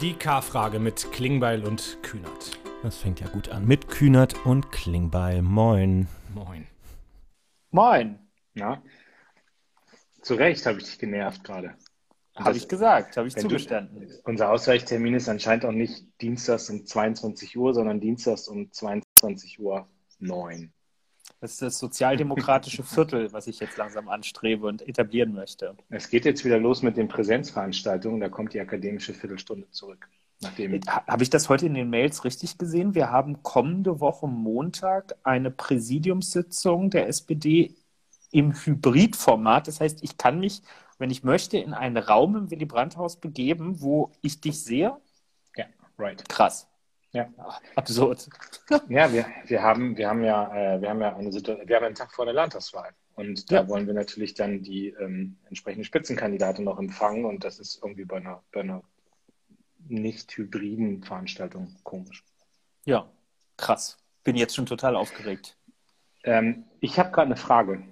[0.00, 2.58] Die K-Frage mit Klingbeil und Kühnert.
[2.82, 3.66] Das fängt ja gut an.
[3.66, 5.40] Mit Kühnert und Klingbeil.
[5.42, 6.08] Moin.
[6.34, 6.66] Moin.
[7.70, 8.18] Moin.
[8.54, 8.82] Na?
[10.20, 11.74] Zu Recht habe ich dich genervt gerade.
[12.36, 14.08] Habe ich gesagt, habe ich wenn du- zugestanden.
[14.24, 19.88] Unser Ausweichtermin ist anscheinend auch nicht dienstags um 22 Uhr, sondern dienstags um 22 Uhr
[20.18, 20.72] 9.
[21.40, 25.74] Das ist das sozialdemokratische Viertel, was ich jetzt langsam anstrebe und etablieren möchte.
[25.90, 30.08] Es geht jetzt wieder los mit den Präsenzveranstaltungen, da kommt die akademische Viertelstunde zurück.
[30.42, 32.94] Ha- Habe ich das heute in den Mails richtig gesehen?
[32.94, 37.74] Wir haben kommende Woche Montag eine Präsidiumssitzung der SPD
[38.30, 39.68] im Hybridformat.
[39.68, 40.62] Das heißt, ich kann mich,
[40.98, 44.96] wenn ich möchte, in einen Raum im Willy Brandt-Haus begeben, wo ich dich sehe.
[45.56, 45.66] ja,
[45.98, 46.28] right.
[46.28, 46.66] Krass.
[47.14, 47.28] Ja.
[47.76, 48.28] Absurd.
[48.88, 51.84] Ja, wir, wir haben, wir haben ja, äh, wir haben ja eine Situation, wir haben
[51.84, 52.90] einen Tag vor der Landtagswahl.
[53.14, 53.68] Und da Ja.
[53.68, 57.24] wollen wir natürlich dann die ähm, entsprechende Spitzenkandidatin noch empfangen.
[57.24, 58.82] Und das ist irgendwie bei einer, bei einer
[59.86, 62.24] nicht hybriden Veranstaltung komisch.
[62.84, 63.08] Ja,
[63.56, 63.96] krass.
[64.24, 65.56] Bin jetzt schon total aufgeregt.
[66.24, 67.84] Ähm, ich habe gerade eine Frage.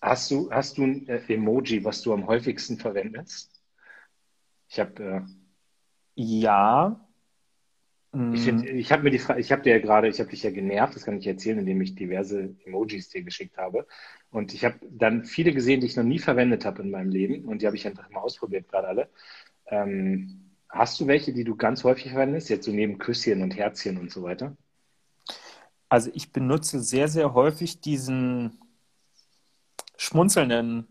[0.00, 3.60] Hast du, hast du ein äh, Emoji, was du am häufigsten verwendest?
[4.68, 5.20] Ich habe, äh,
[6.14, 7.06] Ja.
[8.12, 10.42] Ich, find, ich habe mir die Frage, ich habe dir ja gerade, ich habe dich
[10.42, 13.86] ja genervt, das kann ich erzählen, indem ich diverse Emojis dir geschickt habe.
[14.30, 17.44] Und ich habe dann viele gesehen, die ich noch nie verwendet habe in meinem Leben.
[17.44, 19.10] Und die habe ich einfach mal ausprobiert, gerade alle.
[19.66, 22.48] Ähm, hast du welche, die du ganz häufig verwendest?
[22.48, 24.56] Jetzt so neben Küsschen und Herzchen und so weiter?
[25.88, 28.58] Also ich benutze sehr, sehr häufig diesen
[29.96, 30.88] schmunzelnden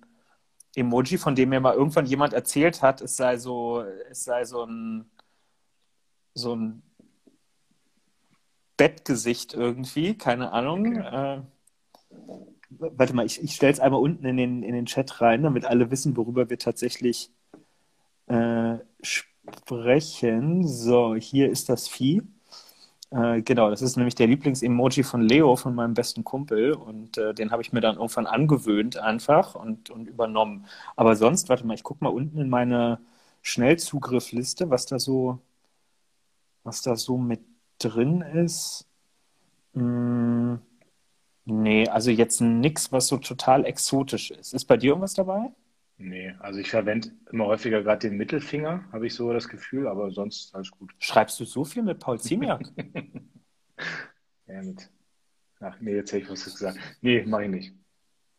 [0.73, 4.63] Emoji, von dem mir mal irgendwann jemand erzählt hat, es sei so, es sei so
[4.65, 5.09] ein,
[6.33, 6.83] so ein
[8.79, 10.95] Bettgesicht irgendwie, keine Ahnung.
[10.95, 11.41] Äh,
[12.69, 15.65] warte mal, ich, ich stelle es einmal unten in den, in den Chat rein, damit
[15.65, 17.29] alle wissen, worüber wir tatsächlich
[18.27, 20.65] äh, sprechen.
[20.65, 22.21] So, hier ist das Vieh.
[23.11, 26.73] Äh, genau, das ist nämlich der Lieblingsemoji von Leo, von meinem besten Kumpel.
[26.73, 30.67] Und äh, den habe ich mir dann irgendwann angewöhnt einfach und, und übernommen.
[30.95, 32.99] Aber sonst, warte mal, ich gucke mal unten in meine
[33.41, 35.39] Schnellzugriffliste, was da so,
[36.63, 37.41] was da so mit
[37.79, 38.87] drin ist.
[39.73, 40.55] Mm,
[41.45, 44.53] nee, also jetzt nix, was so total exotisch ist.
[44.53, 45.51] Ist bei dir irgendwas dabei?
[45.97, 50.11] Nee, also ich verwende immer häufiger gerade den Mittelfinger, habe ich so das Gefühl, aber
[50.11, 50.93] sonst alles gut.
[50.99, 52.61] Schreibst du so viel mit Paul Ziemiak?
[54.49, 54.89] Ja, mit.
[55.59, 56.79] Ach nee, jetzt hätte ich was gesagt.
[57.01, 57.73] Nee, mache ich nicht.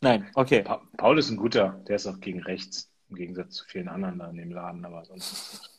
[0.00, 0.62] Nein, okay.
[0.62, 4.18] Pa Paul ist ein guter, der ist auch gegen rechts, im Gegensatz zu vielen anderen
[4.18, 5.70] da in dem Laden, aber sonst.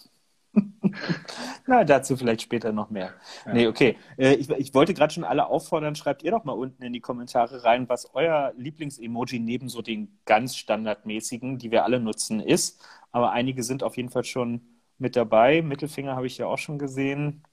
[1.67, 3.13] Na, dazu vielleicht später noch mehr.
[3.45, 3.53] Ja.
[3.53, 3.97] Nee, okay.
[4.17, 7.00] Äh, ich, ich wollte gerade schon alle auffordern, schreibt ihr doch mal unten in die
[7.00, 12.84] Kommentare rein, was euer Lieblingsemoji neben so den ganz standardmäßigen, die wir alle nutzen, ist.
[13.12, 14.62] Aber einige sind auf jeden Fall schon
[14.97, 15.62] mit dabei.
[15.62, 17.44] Mittelfinger habe ich ja auch schon gesehen.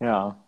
[0.00, 0.44] Ja.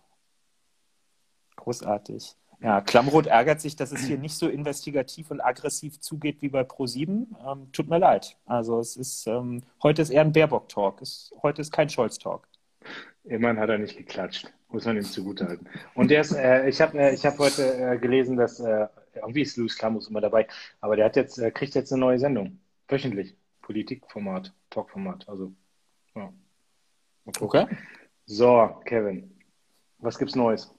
[1.57, 2.35] Großartig.
[2.63, 6.61] Ja, Klammrot ärgert sich, dass es hier nicht so investigativ und aggressiv zugeht wie bei
[6.61, 7.27] Pro7.
[7.47, 8.37] Ähm, tut mir leid.
[8.45, 11.01] Also es ist, ähm, heute ist eher ein Baerbock-Talk.
[11.43, 12.47] Heute ist kein Scholz-Talk.
[13.25, 15.69] Immerhin hat er nicht geklatscht, muss man ihm zugutehalten.
[15.95, 19.43] Und der ist, äh, ich habe äh, ich hab heute äh, gelesen, dass, äh, irgendwie
[19.43, 20.47] ist Louis Klamus immer dabei,
[20.81, 22.59] aber der hat jetzt, äh, kriegt jetzt eine neue Sendung.
[22.89, 23.37] Wöchentlich.
[23.63, 25.29] Politikformat, Talkformat.
[25.29, 25.53] Also,
[26.15, 26.33] ja.
[27.39, 27.43] Gucken.
[27.47, 27.77] Okay.
[28.27, 29.31] So, Kevin,
[29.99, 30.75] was gibt's Neues?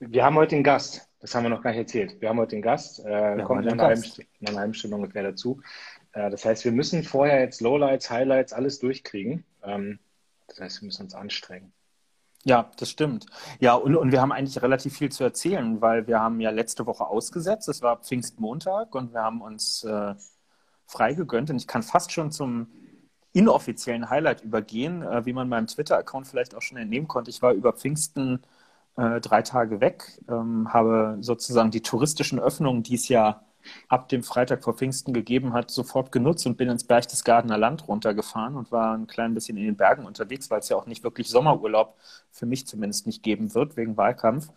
[0.00, 1.08] Wir haben heute einen Gast.
[1.20, 2.20] Das haben wir noch gar nicht erzählt.
[2.20, 3.04] Wir haben heute einen Gast.
[3.04, 4.02] Äh, haben kommt in einer, halben,
[4.40, 5.60] in einer halben Stunde ungefähr dazu.
[6.12, 9.44] Äh, das heißt, wir müssen vorher jetzt Lowlights, Highlights, alles durchkriegen.
[9.62, 9.98] Ähm,
[10.48, 11.72] das heißt, wir müssen uns anstrengen.
[12.44, 13.26] Ja, das stimmt.
[13.58, 16.86] Ja, und, und wir haben eigentlich relativ viel zu erzählen, weil wir haben ja letzte
[16.86, 17.68] Woche ausgesetzt.
[17.68, 20.14] Es war Pfingstmontag und wir haben uns äh,
[20.86, 21.50] frei gegönnt.
[21.50, 22.68] Und ich kann fast schon zum
[23.34, 27.30] inoffiziellen Highlight übergehen, äh, wie man meinem Twitter-Account vielleicht auch schon entnehmen konnte.
[27.30, 28.40] Ich war über Pfingsten
[28.96, 33.42] äh, drei Tage weg, ähm, habe sozusagen die touristischen Öffnungen, die es ja
[33.88, 38.56] ab dem Freitag vor Pfingsten gegeben hat, sofort genutzt und bin ins Berchtesgadener Land runtergefahren
[38.56, 41.28] und war ein klein bisschen in den Bergen unterwegs, weil es ja auch nicht wirklich
[41.28, 41.96] Sommerurlaub
[42.30, 44.48] für mich zumindest nicht geben wird wegen Wahlkampf.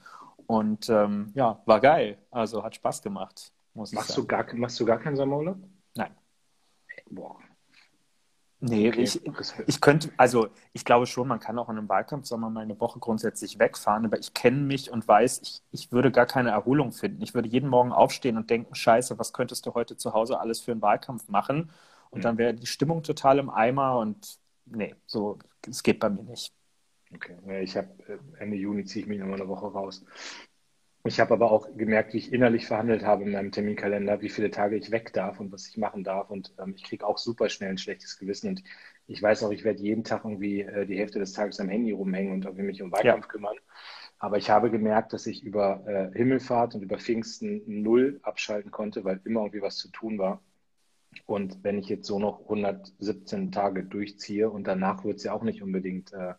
[0.47, 2.17] Und ähm, ja, war geil.
[2.31, 5.57] Also hat Spaß gemacht, Machst du gar, machst du gar keinen Sommerurlaub?
[5.95, 6.11] Nein.
[7.09, 7.39] Boah.
[8.65, 9.21] Nee, Okay, ich,
[9.65, 12.97] ich könnte, also ich glaube schon, man kann auch in einem Wahlkampfsommer mal eine Woche
[12.99, 17.21] grundsätzlich wegfahren, aber ich kenne mich und weiß, ich, ich würde gar keine Erholung finden.
[17.21, 20.61] Ich würde jeden Morgen aufstehen und denken, scheiße, was könntest du heute zu Hause alles
[20.61, 21.71] für einen Wahlkampf machen?
[22.09, 22.25] Und Mhm.
[22.25, 25.39] dann wäre die Stimmung total im Eimer und nee, so,
[25.69, 26.53] es geht bei mir nicht.
[27.13, 27.63] Okay.
[27.63, 27.89] Ich habe
[28.39, 30.03] Ende Juni ziehe ich mich nochmal eine Woche raus.
[31.05, 34.51] Ich habe aber auch gemerkt, wie ich innerlich verhandelt habe in meinem Terminkalender, wie viele
[34.51, 36.29] Tage ich weg darf und was ich machen darf.
[36.29, 38.47] Und ähm, ich kriege auch super schnell ein schlechtes Gewissen.
[38.49, 38.63] Und
[39.07, 41.91] ich weiß auch, ich werde jeden Tag irgendwie äh, die Hälfte des Tages am Handy
[41.91, 43.31] rumhängen und irgendwie mich um Wahlkampf ja.
[43.31, 43.57] kümmern.
[44.17, 49.03] Aber ich habe gemerkt, dass ich über äh, Himmelfahrt und über Pfingsten null abschalten konnte,
[49.03, 50.41] weil immer irgendwie was zu tun war.
[51.25, 55.43] Und wenn ich jetzt so noch 117 Tage durchziehe und danach wird es ja auch
[55.43, 56.35] nicht unbedingt äh,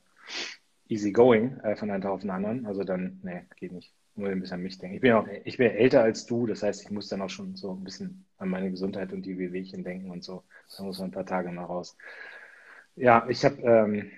[0.88, 3.92] easy going äh, von einem Tag auf den anderen, also dann, nee, geht nicht.
[4.16, 4.94] Nur ein bisschen an mich denken.
[4.94, 7.56] Ich bin auch, ich bin älter als du, das heißt, ich muss dann auch schon
[7.56, 10.44] so ein bisschen an meine Gesundheit und die Wehwehchen denken und so.
[10.76, 11.96] Da muss man ein paar Tage mal raus.
[12.96, 14.10] Ja, ich habe ähm,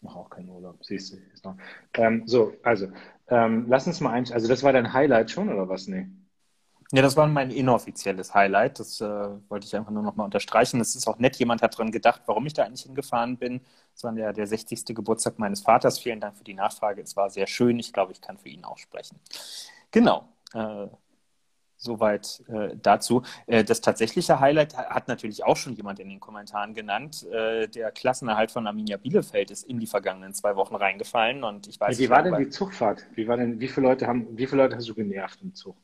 [0.00, 1.16] mache auch keinen Urlaub, siehst du.
[1.32, 1.56] Ist noch.
[1.94, 2.88] Ähm, so, also,
[3.28, 4.30] ähm, lass uns mal ein.
[4.32, 5.86] Also, das war dein Highlight schon oder was?
[5.88, 6.06] Nee.
[6.92, 8.80] Ja, das war mein inoffizielles Highlight.
[8.80, 9.04] Das äh,
[9.48, 10.80] wollte ich einfach nur nochmal unterstreichen.
[10.80, 13.60] Es ist auch nett, jemand hat dran gedacht, warum ich da eigentlich hingefahren bin.
[13.94, 14.86] Es war der, der 60.
[14.86, 16.00] Geburtstag meines Vaters.
[16.00, 17.00] Vielen Dank für die Nachfrage.
[17.00, 17.78] Es war sehr schön.
[17.78, 19.20] Ich glaube, ich kann für ihn auch sprechen.
[19.92, 20.28] Genau.
[20.52, 20.88] Äh,
[21.82, 23.22] Soweit äh, dazu.
[23.46, 27.26] Äh, das tatsächliche Highlight hat natürlich auch schon jemand in den Kommentaren genannt.
[27.32, 31.80] Äh, der Klassenerhalt von Arminia Bielefeld ist in die vergangenen zwei Wochen reingefallen und ich
[31.80, 31.98] weiß.
[31.98, 33.06] Ja, wie war denn die Zugfahrt?
[33.14, 35.74] Wie war denn, wie viele Leute haben, wie viele Leute hast du genervt im Zug?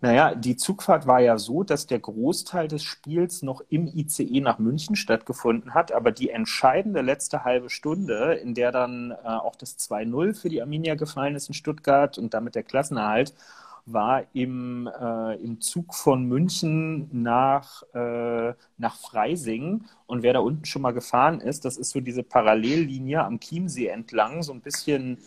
[0.00, 4.58] Naja, die Zugfahrt war ja so, dass der Großteil des Spiels noch im ICE nach
[4.58, 9.78] München stattgefunden hat, aber die entscheidende letzte halbe Stunde, in der dann äh, auch das
[9.78, 13.34] 2-0 für die Arminia gefallen ist in Stuttgart und damit der Klassenerhalt,
[13.92, 19.84] war im, äh, im Zug von München nach, äh, nach Freising.
[20.06, 23.88] Und wer da unten schon mal gefahren ist, das ist so diese Parallellinie am Chiemsee
[23.88, 25.18] entlang, so ein bisschen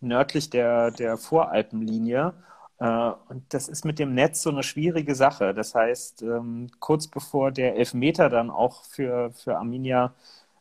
[0.00, 2.34] nördlich der, der Voralpenlinie.
[2.78, 5.54] Äh, und das ist mit dem Netz so eine schwierige Sache.
[5.54, 10.14] Das heißt, ähm, kurz bevor der Elfmeter dann auch für, für Arminia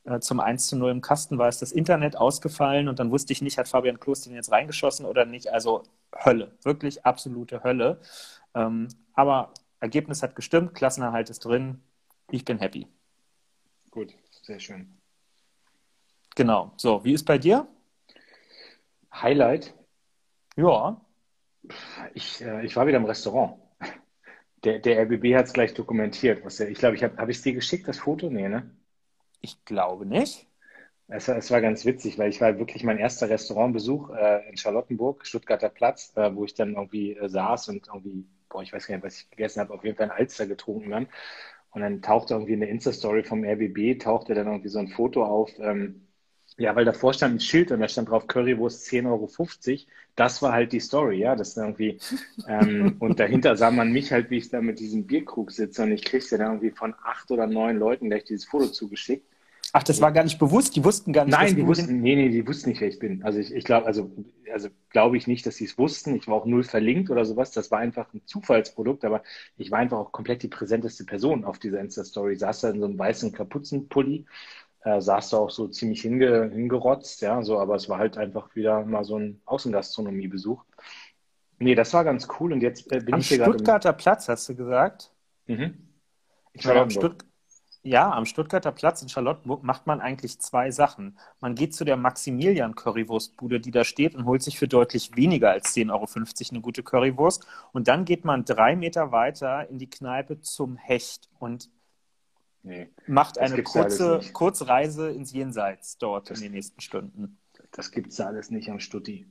[0.05, 3.33] äh, zum 1 zu 0 im Kasten war, ist das Internet ausgefallen und dann wusste
[3.33, 5.51] ich nicht, hat Fabian Klos den jetzt reingeschossen oder nicht.
[5.51, 5.83] Also
[6.13, 7.99] Hölle, wirklich absolute Hölle.
[8.55, 11.81] Ähm, aber Ergebnis hat gestimmt, Klassenerhalt ist drin.
[12.31, 12.87] Ich bin happy.
[13.91, 14.97] Gut, sehr schön.
[16.35, 16.73] Genau.
[16.77, 17.67] So, wie ist bei dir?
[19.13, 19.73] Highlight?
[20.55, 21.02] Ja.
[22.13, 23.59] Ich, äh, ich war wieder im Restaurant.
[24.63, 26.45] Der, der RBB hat es gleich dokumentiert.
[26.45, 28.29] Was der, ich glaube, ich habe hab ich es dir geschickt, das Foto?
[28.29, 28.71] Nee, ne?
[29.41, 30.47] Ich glaube nicht.
[31.09, 35.25] Es, es, war ganz witzig, weil ich war wirklich mein erster Restaurantbesuch äh, in Charlottenburg,
[35.25, 38.95] Stuttgarter Platz, äh, wo ich dann irgendwie äh, saß und irgendwie, boah, ich weiß gar
[38.95, 41.07] nicht, was ich gegessen habe, auf jeden Fall ein Alster getrunken dann.
[41.71, 45.25] Und dann tauchte irgendwie in der Insta-Story vom RBB, tauchte dann irgendwie so ein Foto
[45.25, 46.07] auf, ähm,
[46.57, 49.29] ja, weil davor stand ein Schild und da stand drauf Currywurst 10,50 Euro.
[50.15, 51.35] Das war halt die Story, ja.
[51.35, 51.99] Das irgendwie,
[52.47, 55.91] ähm, und dahinter sah man mich halt, wie ich da mit diesem Bierkrug sitze und
[55.91, 59.25] ich kriegte dann irgendwie von acht oder neun Leuten gleich dieses Foto zugeschickt.
[59.75, 60.75] Ach, das war gar nicht bewusst.
[60.75, 61.35] Die wussten gar nicht.
[61.35, 63.23] Nein, die wussten, nee, nee, die wussten nicht, wer ich bin.
[63.23, 64.11] Also ich, ich glaube, also,
[64.51, 66.15] also glaube ich nicht, dass sie es wussten.
[66.15, 67.49] Ich war auch null verlinkt oder sowas.
[67.49, 69.23] Das war einfach ein Zufallsprodukt, aber
[69.57, 72.35] ich war einfach auch komplett die präsenteste Person auf dieser Insta-Story.
[72.35, 74.25] Saß da in so einem weißen Kapuzenpulli,
[74.83, 78.55] äh, saß da auch so ziemlich hinge, hingerotzt, ja, so, aber es war halt einfach
[78.55, 80.63] wieder mal so ein Außengastronomiebesuch.
[81.59, 83.53] Nee, das war ganz cool und jetzt äh, bin Am ich hier gerade.
[83.53, 85.11] Stuttgarter Platz, hast du gesagt?
[85.47, 85.89] Mhm.
[86.53, 87.25] Ich war am Stutt
[87.85, 91.17] ja, am Stuttgarter Platz in Charlottenburg macht man eigentlich zwei Sachen.
[91.41, 95.75] Man geht zu der Maximilian-Currywurstbude, die da steht, und holt sich für deutlich weniger als
[95.75, 96.07] 10,50 Euro
[96.51, 97.45] eine gute Currywurst.
[97.73, 101.69] Und dann geht man drei Meter weiter in die Kneipe zum Hecht und
[102.63, 107.39] nee, macht eine kurze, kurze Reise ins Jenseits dort das, in den nächsten Stunden.
[107.71, 109.27] Das gibt es alles nicht am Stutti.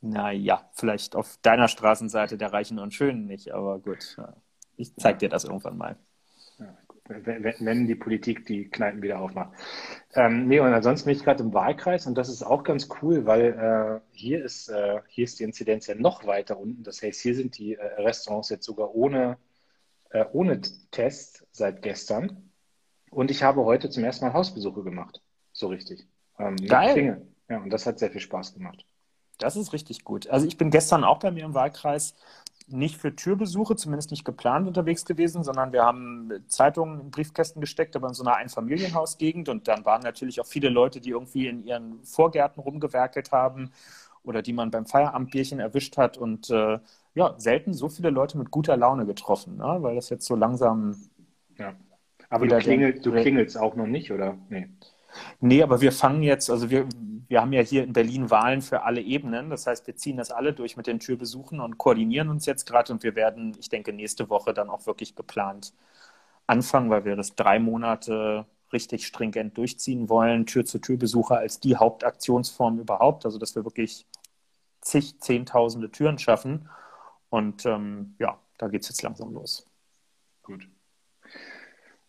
[0.00, 4.16] Naja, vielleicht auf deiner Straßenseite der Reichen und Schönen nicht, aber gut.
[4.76, 5.98] Ich zeig dir das irgendwann mal
[7.10, 9.52] wenn die Politik die Kneipen wieder aufmacht.
[10.14, 13.26] Ähm, nee, und ansonsten bin ich gerade im Wahlkreis und das ist auch ganz cool,
[13.26, 16.82] weil äh, hier, ist, äh, hier ist die Inzidenz ja noch weiter unten.
[16.82, 19.38] Das heißt, hier sind die äh, Restaurants jetzt sogar ohne,
[20.10, 22.50] äh, ohne Test seit gestern.
[23.10, 25.20] Und ich habe heute zum ersten Mal Hausbesuche gemacht.
[25.52, 26.06] So richtig.
[26.38, 26.92] Ähm, Geil.
[26.92, 27.26] Klinge.
[27.48, 28.84] Ja, und das hat sehr viel Spaß gemacht.
[29.38, 30.28] Das ist richtig gut.
[30.28, 32.14] Also ich bin gestern auch bei mir im Wahlkreis
[32.66, 37.96] nicht für Türbesuche, zumindest nicht geplant unterwegs gewesen, sondern wir haben Zeitungen in Briefkästen gesteckt,
[37.96, 39.48] aber in so einer Einfamilienhausgegend.
[39.48, 43.72] Und dann waren natürlich auch viele Leute, die irgendwie in ihren Vorgärten rumgewerkelt haben
[44.22, 46.16] oder die man beim Feierabendbierchen erwischt hat.
[46.16, 46.78] Und äh,
[47.14, 49.78] ja, selten so viele Leute mit guter Laune getroffen, ne?
[49.80, 50.96] weil das jetzt so langsam.
[51.58, 51.74] Ja.
[52.28, 54.38] Aber du, klingel, du klingelst auch noch nicht, oder?
[54.48, 54.68] Nee.
[55.40, 56.86] Nee, aber wir fangen jetzt, also wir,
[57.28, 59.50] wir haben ja hier in Berlin Wahlen für alle Ebenen.
[59.50, 62.92] Das heißt, wir ziehen das alle durch mit den Türbesuchen und koordinieren uns jetzt gerade
[62.92, 65.72] und wir werden, ich denke, nächste Woche dann auch wirklich geplant
[66.46, 70.46] anfangen, weil wir das drei Monate richtig stringent durchziehen wollen.
[70.46, 73.24] Tür-zu-Tür-Besucher als die Hauptaktionsform überhaupt.
[73.24, 74.06] Also, dass wir wirklich
[74.80, 76.68] zig, zehntausende Türen schaffen.
[77.30, 79.66] Und ähm, ja, da geht es jetzt langsam los.
[80.42, 80.68] Gut.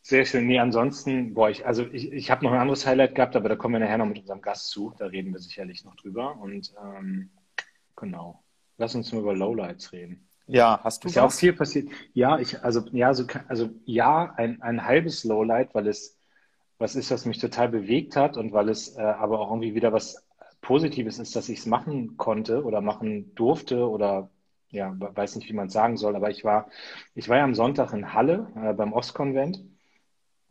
[0.02, 0.48] Sehr schön.
[0.48, 3.56] Nee, ansonsten, boah, ich, also ich, ich habe noch ein anderes Highlight gehabt, aber da
[3.56, 4.94] kommen wir nachher noch mit unserem Gast zu.
[4.98, 6.38] Da reden wir sicherlich noch drüber.
[6.38, 7.30] Und ähm,
[7.96, 8.44] genau.
[8.78, 10.28] Lass uns mal über Lowlights reden.
[10.48, 11.90] Ja, hast du Ist ja auch viel passiert.
[12.14, 16.18] Ja, ich, also, ja, so, also ja, ein, ein halbes Lowlight, weil es
[16.80, 19.94] was ist, was mich total bewegt hat und weil es äh, aber auch irgendwie wieder
[19.94, 20.28] was
[20.62, 24.30] Positives ist, dass ich es machen konnte oder machen durfte oder
[24.72, 26.70] ja, weiß nicht, wie man es sagen soll, aber ich war,
[27.14, 29.64] ich war ja am Sonntag in Halle äh, beim Ostkonvent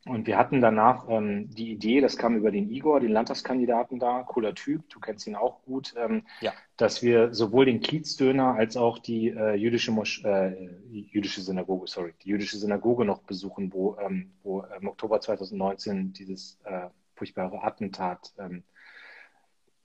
[0.07, 4.23] und wir hatten danach ähm, die Idee, das kam über den Igor, den Landtagskandidaten da,
[4.23, 6.53] cooler Typ, du kennst ihn auch gut, ähm, ja.
[6.79, 12.15] dass wir sowohl den Kiezdöner als auch die äh, jüdische, Mosch äh, jüdische Synagoge, sorry,
[12.25, 18.33] die jüdische Synagoge noch besuchen, wo, ähm, wo im Oktober 2019 dieses äh, furchtbare Attentat
[18.39, 18.65] ähm,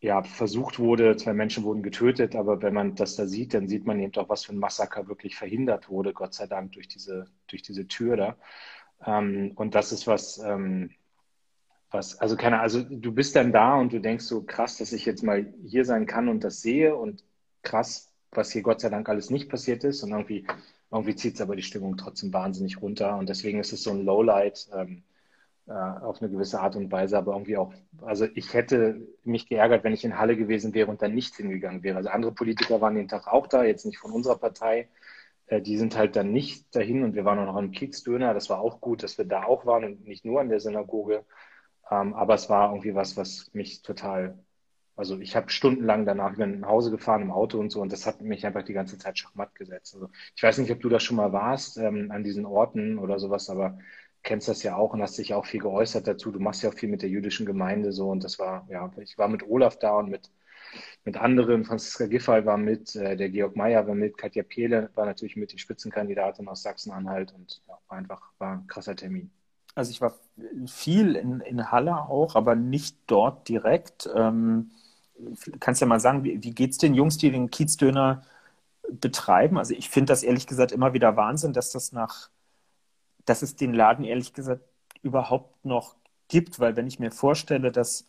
[0.05, 3.87] ja, versucht wurde, zwei Menschen wurden getötet, aber wenn man das da sieht, dann sieht
[3.87, 7.25] man eben auch, was für ein Massaker wirklich verhindert wurde, Gott sei Dank, durch diese,
[7.47, 8.37] durch diese Tür da.
[9.03, 10.91] Ähm, und das ist was, ähm,
[11.89, 15.05] was, also keine, also du bist dann da und du denkst so, krass, dass ich
[15.05, 17.23] jetzt mal hier sein kann und das sehe und
[17.63, 20.45] krass, was hier Gott sei Dank alles nicht passiert ist und irgendwie,
[20.91, 24.05] irgendwie zieht es aber die Stimmung trotzdem wahnsinnig runter und deswegen ist es so ein
[24.05, 25.01] Lowlight ähm,
[25.67, 29.83] äh, auf eine gewisse Art und Weise, aber irgendwie auch, also ich hätte mich geärgert,
[29.83, 31.97] wenn ich in Halle gewesen wäre und dann nicht hingegangen wäre.
[31.97, 34.89] Also andere Politiker waren den Tag auch da, jetzt nicht von unserer Partei,
[35.47, 38.33] äh, die sind halt dann nicht dahin und wir waren auch noch am Keksdöner.
[38.33, 41.25] Das war auch gut, dass wir da auch waren und nicht nur an der Synagoge.
[41.91, 44.39] Ähm, aber es war irgendwie was, was mich total,
[44.95, 48.07] also ich habe stundenlang danach wieder nach Hause gefahren im Auto und so und das
[48.07, 49.95] hat mich einfach die ganze Zeit schachmatt gesetzt.
[49.95, 53.19] Also ich weiß nicht, ob du da schon mal warst ähm, an diesen Orten oder
[53.19, 53.77] sowas, aber
[54.25, 56.31] kennst das ja auch und hast dich auch viel geäußert dazu.
[56.31, 59.17] Du machst ja auch viel mit der jüdischen Gemeinde so und das war, ja, ich
[59.17, 60.29] war mit Olaf da und mit
[61.03, 61.65] mit anderen.
[61.65, 65.53] Franziska Giffey war mit, äh, der Georg Mayer war mit, Katja Pehle war natürlich mit,
[65.53, 69.31] die Spitzenkandidatin aus Sachsen-Anhalt und ja, war einfach war ein krasser Termin.
[69.75, 70.15] Also ich war
[70.67, 74.09] viel in, in Halle auch, aber nicht dort direkt.
[74.15, 74.71] Ähm,
[75.59, 78.23] kannst ja mal sagen, wie, wie geht es den Jungs, die den Kiezdöner
[78.89, 79.57] betreiben?
[79.57, 82.29] Also ich finde das ehrlich gesagt immer wieder Wahnsinn, dass das nach,
[83.25, 84.61] dass es den Laden ehrlich gesagt
[85.01, 85.95] überhaupt noch
[86.27, 88.07] gibt, weil wenn ich mir vorstelle, dass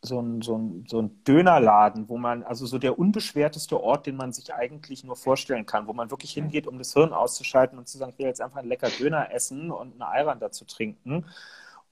[0.00, 4.16] so ein, so, ein, so ein Dönerladen, wo man, also so der unbeschwerteste Ort, den
[4.16, 7.88] man sich eigentlich nur vorstellen kann, wo man wirklich hingeht, um das Hirn auszuschalten und
[7.88, 11.26] zu sagen, ich will jetzt einfach einen lecker Döner essen und eine Ayran dazu trinken.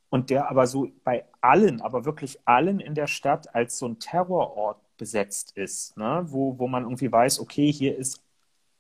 [0.08, 3.98] Und der aber so bei allen, aber wirklich allen in der Stadt als so ein
[3.98, 6.24] Terrorort besetzt ist, ne?
[6.28, 8.22] wo, wo man irgendwie weiß, okay, hier ist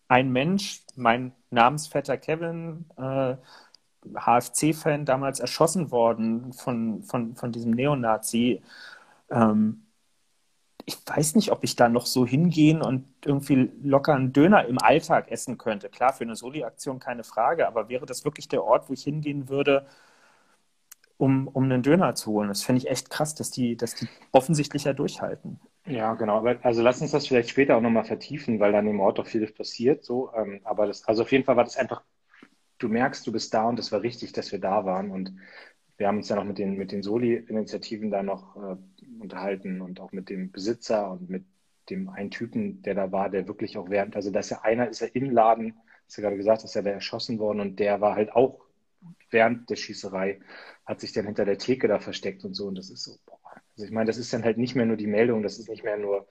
[0.08, 3.36] ein Mensch, mein Namensvetter Kevin, äh,
[4.14, 8.62] HFC-Fan, damals erschossen worden von, von, von diesem Neonazi.
[9.30, 9.86] Ähm,
[10.86, 14.78] ich weiß nicht, ob ich da noch so hingehen und irgendwie locker einen Döner im
[14.80, 15.88] Alltag essen könnte.
[15.88, 19.48] Klar, für eine Soli-Aktion keine Frage, aber wäre das wirklich der Ort, wo ich hingehen
[19.48, 19.86] würde,
[21.18, 22.48] um, um einen Döner zu holen?
[22.48, 25.60] Das finde ich echt krass, dass die, dass die offensichtlich ja durchhalten.
[25.86, 26.44] Ja, genau.
[26.62, 29.54] Also lass uns das vielleicht später auch nochmal vertiefen, weil dann im Ort auch vieles
[29.54, 30.04] passiert.
[30.04, 32.02] So, ähm, aber das, also auf jeden Fall war das einfach,
[32.78, 35.10] du merkst, du bist da und das war richtig, dass wir da waren.
[35.10, 35.34] Und
[35.98, 38.76] wir haben uns ja noch mit den, mit den Soli-Initiativen da noch äh,
[39.20, 41.44] unterhalten und auch mit dem Besitzer und mit
[41.90, 45.00] dem einen Typen, der da war, der wirklich auch während, also dass ja einer ist
[45.00, 45.74] ja im Laden,
[46.06, 48.60] hast du gerade gesagt, ist ja der erschossen worden und der war halt auch
[49.30, 50.40] während der Schießerei,
[50.86, 53.18] hat sich dann hinter der Theke da versteckt und so und das ist so.
[53.76, 55.84] Also ich meine, das ist dann halt nicht mehr nur die Meldung, das ist nicht
[55.84, 56.26] mehr nur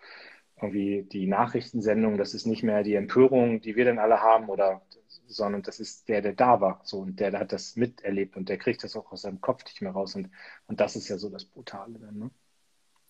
[0.61, 4.81] irgendwie die Nachrichtensendung, das ist nicht mehr die Empörung, die wir dann alle haben oder
[5.27, 8.47] sondern das ist der, der da war, so und der, der hat das miterlebt und
[8.49, 10.29] der kriegt das auch aus seinem Kopf nicht mehr raus und,
[10.67, 12.31] und das ist ja so das Brutale dann, ne?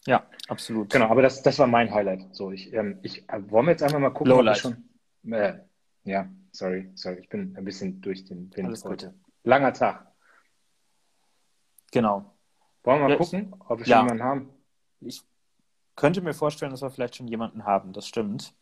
[0.08, 0.92] Ja, absolut.
[0.92, 2.28] Genau, aber das, das war mein Highlight.
[2.36, 4.58] So, ich, ähm, ich äh, wollen wir jetzt einfach mal gucken, Lowlight.
[4.58, 4.88] schon.
[5.32, 5.60] Äh,
[6.04, 9.08] ja, sorry, sorry, ich bin ein bisschen durch den Wind Alles heute.
[9.08, 9.16] Gut.
[9.44, 10.12] Langer Tag.
[11.92, 12.35] Genau.
[12.86, 13.98] Wollen wir mal ja, gucken, ob wir ja.
[13.98, 14.50] schon jemanden haben?
[15.02, 15.24] Ich
[15.96, 18.54] könnte mir vorstellen, dass wir vielleicht schon jemanden haben, das stimmt.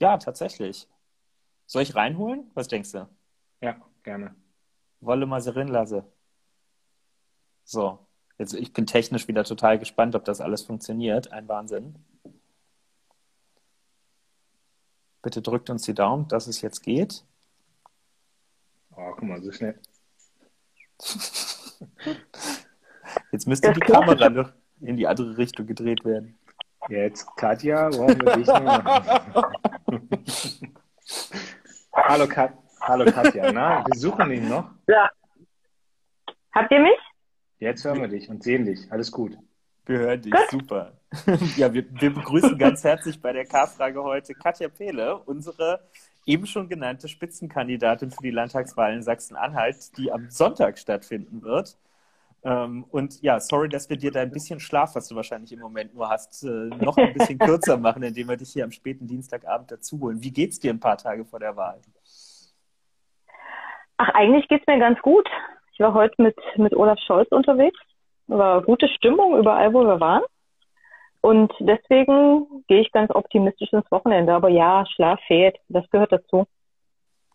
[0.00, 0.86] Ja, tatsächlich.
[1.66, 2.50] Soll ich reinholen?
[2.54, 3.08] Was denkst du?
[3.62, 4.34] Ja, gerne.
[5.00, 6.04] Wolle mal sie lasse.
[7.64, 8.06] So.
[8.38, 11.32] Jetzt, ich bin technisch wieder total gespannt, ob das alles funktioniert.
[11.32, 11.94] Ein Wahnsinn.
[15.22, 17.24] Bitte drückt uns die Daumen, dass es jetzt geht.
[18.90, 19.80] Oh, guck mal, so schnell.
[23.32, 26.38] Jetzt müsste die Kamera noch in die andere Richtung gedreht werden.
[26.88, 29.50] Jetzt, Katja, brauchen wir dich noch.
[31.94, 34.68] Hallo, Kat Hallo Katja, na, wir suchen ihn noch.
[34.88, 35.08] Ja.
[36.52, 36.98] Habt ihr mich?
[37.60, 38.90] Jetzt hören wir dich und sehen dich.
[38.90, 39.38] Alles gut.
[39.86, 40.92] Wir hören dich, super.
[41.56, 45.80] ja, wir, wir begrüßen ganz herzlich bei der K-Frage heute Katja Pehle, unsere
[46.26, 51.78] eben schon genannte Spitzenkandidatin für die Landtagswahl in Sachsen-Anhalt, die am Sonntag stattfinden wird.
[52.44, 55.60] Ähm, und ja, sorry, dass wir dir da ein bisschen Schlaf, was du wahrscheinlich im
[55.60, 59.06] Moment nur hast, äh, noch ein bisschen kürzer machen, indem wir dich hier am späten
[59.06, 60.22] Dienstagabend dazu holen.
[60.22, 61.80] Wie geht's dir ein paar Tage vor der Wahl?
[63.96, 65.28] Ach, eigentlich geht's mir ganz gut.
[65.72, 67.78] Ich war heute mit, mit Olaf Scholz unterwegs.
[68.26, 70.22] War gute Stimmung überall, wo wir waren.
[71.20, 74.34] Und deswegen gehe ich ganz optimistisch ins Wochenende.
[74.34, 75.56] Aber ja, Schlaf fehlt.
[75.68, 76.46] Das gehört dazu.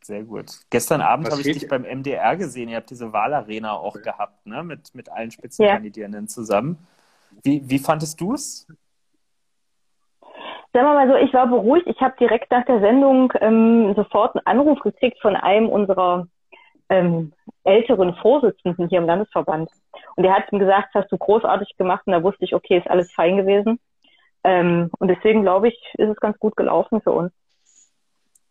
[0.07, 0.45] Sehr gut.
[0.69, 2.69] Gestern Abend habe ich dich beim MDR gesehen.
[2.69, 4.63] Ihr habt diese Wahlarena auch gehabt, ne?
[4.63, 6.27] Mit, mit allen Spitzenkandidierenden ja.
[6.27, 6.77] zusammen.
[7.43, 8.65] Wie, wie fandest du es?
[10.71, 11.87] Sagen wir mal so, ich war beruhigt.
[11.87, 16.27] Ich habe direkt nach der Sendung ähm, sofort einen Anruf gekriegt von einem unserer
[16.87, 17.33] ähm,
[17.65, 19.69] älteren Vorsitzenden hier im Landesverband.
[20.15, 22.03] Und der hat ihm gesagt, hast du großartig gemacht.
[22.05, 23.77] Und da wusste ich, okay, ist alles fein gewesen.
[24.45, 27.33] Ähm, und deswegen glaube ich, ist es ganz gut gelaufen für uns.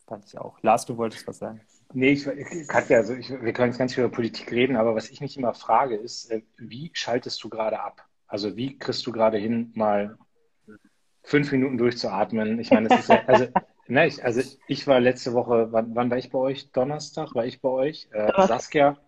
[0.07, 0.57] Fand ich auch.
[0.63, 1.61] Lars, du wolltest was sagen.
[1.93, 2.25] Nee, ich,
[2.69, 5.37] Katja, also ich, wir können jetzt ganz viel über Politik reden, aber was ich mich
[5.37, 8.05] immer frage, ist, äh, wie schaltest du gerade ab?
[8.27, 10.19] Also wie kriegst du gerade hin, mal
[11.23, 12.59] fünf Minuten durchzuatmen?
[12.61, 13.47] Ich meine, das ist ja, also,
[13.89, 16.71] ne, ich, also ich war letzte Woche, wann, wann, war ich bei euch?
[16.71, 18.09] Donnerstag war ich bei euch.
[18.13, 18.99] Äh, Saskia,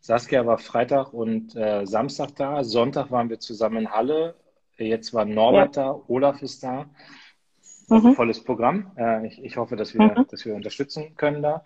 [0.00, 2.62] Saskia war Freitag und äh, Samstag da.
[2.62, 4.36] Sonntag waren wir zusammen in Halle.
[4.76, 5.84] Jetzt war Norbert ja.
[5.84, 6.86] da, Olaf ist da.
[7.90, 8.14] Also mhm.
[8.14, 8.92] volles Programm.
[8.96, 10.26] Äh, ich, ich, hoffe, dass wir, mhm.
[10.30, 11.64] dass wir unterstützen können da.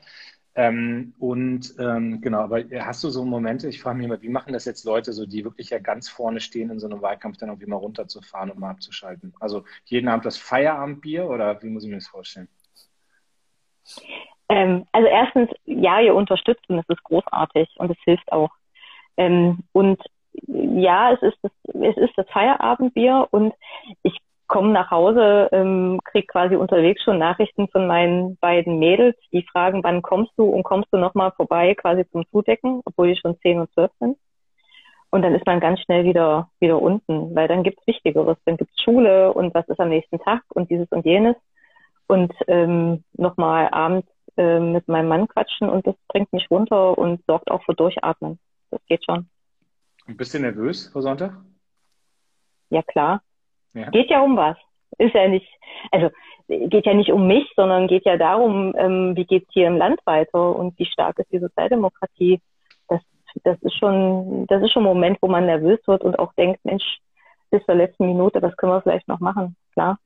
[0.54, 4.52] Ähm, und ähm, genau, aber hast du so Momente, ich frage mich immer, wie machen
[4.52, 7.50] das jetzt Leute, so die wirklich ja ganz vorne stehen in so einem Wahlkampf, dann
[7.50, 9.34] irgendwie mal runterzufahren und mal abzuschalten?
[9.38, 12.48] Also jeden Abend das Feierabendbier oder wie muss ich mir das vorstellen?
[14.48, 18.50] Ähm, also erstens, ja, ihr unterstützt und es ist großartig und es hilft auch.
[19.16, 20.02] Ähm, und
[20.46, 23.54] ja, es ist das, es ist das Feierabendbier und
[24.02, 29.46] ich komme nach Hause, ähm, krieg quasi unterwegs schon Nachrichten von meinen beiden Mädels, die
[29.52, 33.38] fragen, wann kommst du und kommst du nochmal vorbei, quasi zum Zudecken, obwohl die schon
[33.40, 34.18] 10 und 12 sind.
[35.10, 38.36] Und dann ist man ganz schnell wieder, wieder unten, weil dann gibt's Wichtigeres.
[38.44, 41.36] Dann gibt's Schule und was ist am nächsten Tag und dieses und jenes.
[42.06, 47.22] Und ähm, nochmal abends äh, mit meinem Mann quatschen und das bringt mich runter und
[47.26, 48.38] sorgt auch für Durchatmen.
[48.70, 49.28] Das geht schon.
[50.06, 51.34] Bist du nervös vor Sonntag?
[52.70, 53.22] Ja, klar.
[53.78, 53.90] Ja.
[53.90, 54.56] Geht ja um was.
[54.98, 55.46] Ist ja nicht,
[55.92, 56.10] also
[56.48, 60.00] geht ja nicht um mich, sondern geht ja darum, ähm, wie geht's hier im Land
[60.04, 62.40] weiter und wie stark ist die Sozialdemokratie.
[62.88, 63.00] Das,
[63.44, 66.64] das ist schon, das ist schon ein Moment, wo man nervös wird und auch denkt,
[66.64, 66.98] Mensch,
[67.50, 69.56] bis zur letzten Minute, was können wir vielleicht noch machen?
[69.72, 69.98] Klar.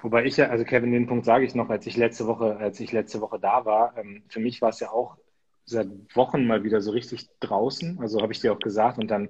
[0.00, 2.78] Wobei ich ja, also Kevin, den Punkt sage ich noch, als ich letzte Woche, als
[2.78, 5.16] ich letzte Woche da war, ähm, für mich war es ja auch
[5.64, 7.98] seit Wochen mal wieder so richtig draußen.
[8.00, 9.28] Also habe ich dir auch gesagt und dann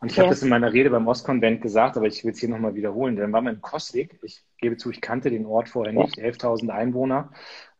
[0.00, 0.22] und ich ja.
[0.22, 3.16] habe das in meiner Rede beim Ostkonvent gesagt, aber ich will es hier nochmal wiederholen.
[3.16, 4.18] Dann waren wir in Koslik.
[4.22, 6.16] Ich gebe zu, ich kannte den Ort vorher nicht.
[6.16, 7.30] 11.000 Einwohner.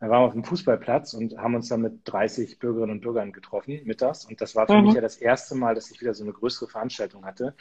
[0.00, 3.33] Dann waren wir auf dem Fußballplatz und haben uns dann mit 30 Bürgerinnen und Bürgern
[3.33, 4.26] getroffen mittags.
[4.26, 4.87] Und das war für mhm.
[4.87, 7.54] mich ja das erste Mal, dass ich wieder so eine größere Veranstaltung hatte.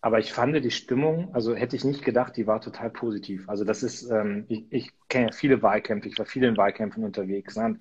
[0.00, 3.50] Aber ich fand die Stimmung, also hätte ich nicht gedacht, die war total positiv.
[3.50, 7.04] Also das ist, ähm, ich, ich kenne ja viele Wahlkämpfe, ich war viele in Wahlkämpfen
[7.04, 7.54] unterwegs.
[7.56, 7.78] Ne?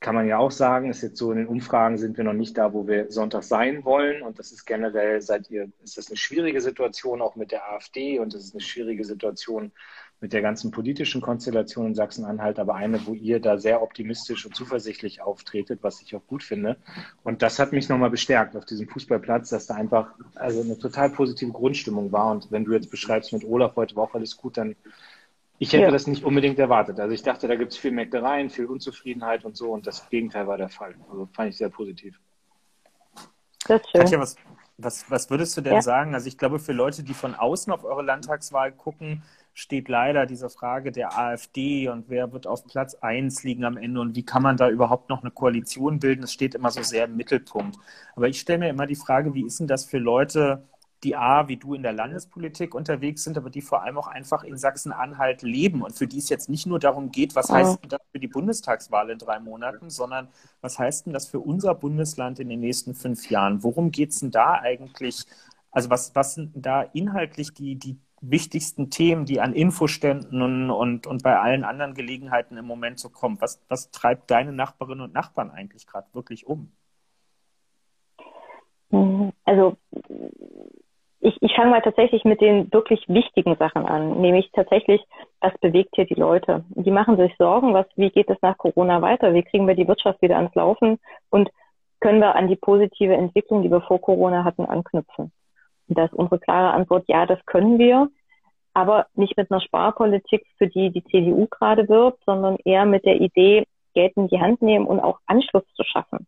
[0.00, 2.56] Kann man ja auch sagen, ist jetzt so in den Umfragen sind wir noch nicht
[2.56, 4.22] da, wo wir Sonntag sein wollen.
[4.22, 8.18] Und das ist generell, seid ihr, ist das eine schwierige Situation auch mit der AfD
[8.18, 9.72] und das ist eine schwierige Situation
[10.20, 14.54] mit der ganzen politischen Konstellation in Sachsen-Anhalt, aber eine, wo ihr da sehr optimistisch und
[14.54, 16.76] zuversichtlich auftretet, was ich auch gut finde.
[17.22, 21.10] Und das hat mich nochmal bestärkt auf diesem Fußballplatz, dass da einfach also eine total
[21.10, 22.32] positive Grundstimmung war.
[22.32, 24.76] Und wenn du jetzt beschreibst, mit Olaf heute war auch alles gut, dann
[25.60, 25.90] ich hätte ja.
[25.90, 26.98] das nicht unbedingt erwartet.
[26.98, 30.46] Also ich dachte, da gibt es viel Meckereien, viel Unzufriedenheit und so und das Gegenteil
[30.46, 30.94] war der Fall.
[31.10, 32.18] Also fand ich sehr positiv.
[33.68, 34.00] Das ist schön.
[34.00, 34.36] Katja, was,
[34.78, 35.82] was, was würdest du denn ja.
[35.82, 36.14] sagen?
[36.14, 40.48] Also ich glaube, für Leute, die von außen auf eure Landtagswahl gucken, steht leider diese
[40.48, 44.42] Frage der AfD und wer wird auf Platz 1 liegen am Ende und wie kann
[44.42, 46.22] man da überhaupt noch eine Koalition bilden?
[46.22, 47.76] Das steht immer so sehr im Mittelpunkt.
[48.16, 50.66] Aber ich stelle mir immer die Frage, wie ist denn das für Leute,
[51.02, 54.44] die A, wie du in der Landespolitik unterwegs sind, aber die vor allem auch einfach
[54.44, 57.88] in Sachsen-Anhalt leben und für die es jetzt nicht nur darum geht, was heißt denn
[57.88, 60.28] das für die Bundestagswahl in drei Monaten, sondern
[60.60, 63.62] was heißt denn das für unser Bundesland in den nächsten fünf Jahren?
[63.62, 65.24] Worum geht es denn da eigentlich?
[65.70, 71.06] Also was, was sind da inhaltlich die, die wichtigsten Themen, die an Infoständen und, und,
[71.06, 73.40] und bei allen anderen Gelegenheiten im Moment so kommen?
[73.40, 76.72] Was, was treibt deine Nachbarinnen und Nachbarn eigentlich gerade wirklich um?
[79.44, 79.76] Also
[81.20, 85.02] ich, ich fange mal tatsächlich mit den wirklich wichtigen Sachen an, nämlich tatsächlich,
[85.40, 86.64] was bewegt hier die Leute?
[86.70, 89.34] Die machen sich Sorgen, was, wie geht es nach Corona weiter?
[89.34, 90.98] Wie kriegen wir die Wirtschaft wieder ans Laufen?
[91.28, 91.50] Und
[92.00, 95.30] können wir an die positive Entwicklung, die wir vor Corona hatten, anknüpfen?
[95.88, 98.08] Und da ist unsere klare Antwort, ja, das können wir,
[98.72, 103.20] aber nicht mit einer Sparpolitik, für die die CDU gerade wirbt, sondern eher mit der
[103.20, 106.26] Idee, Geld in die Hand nehmen und auch Anschluss zu schaffen.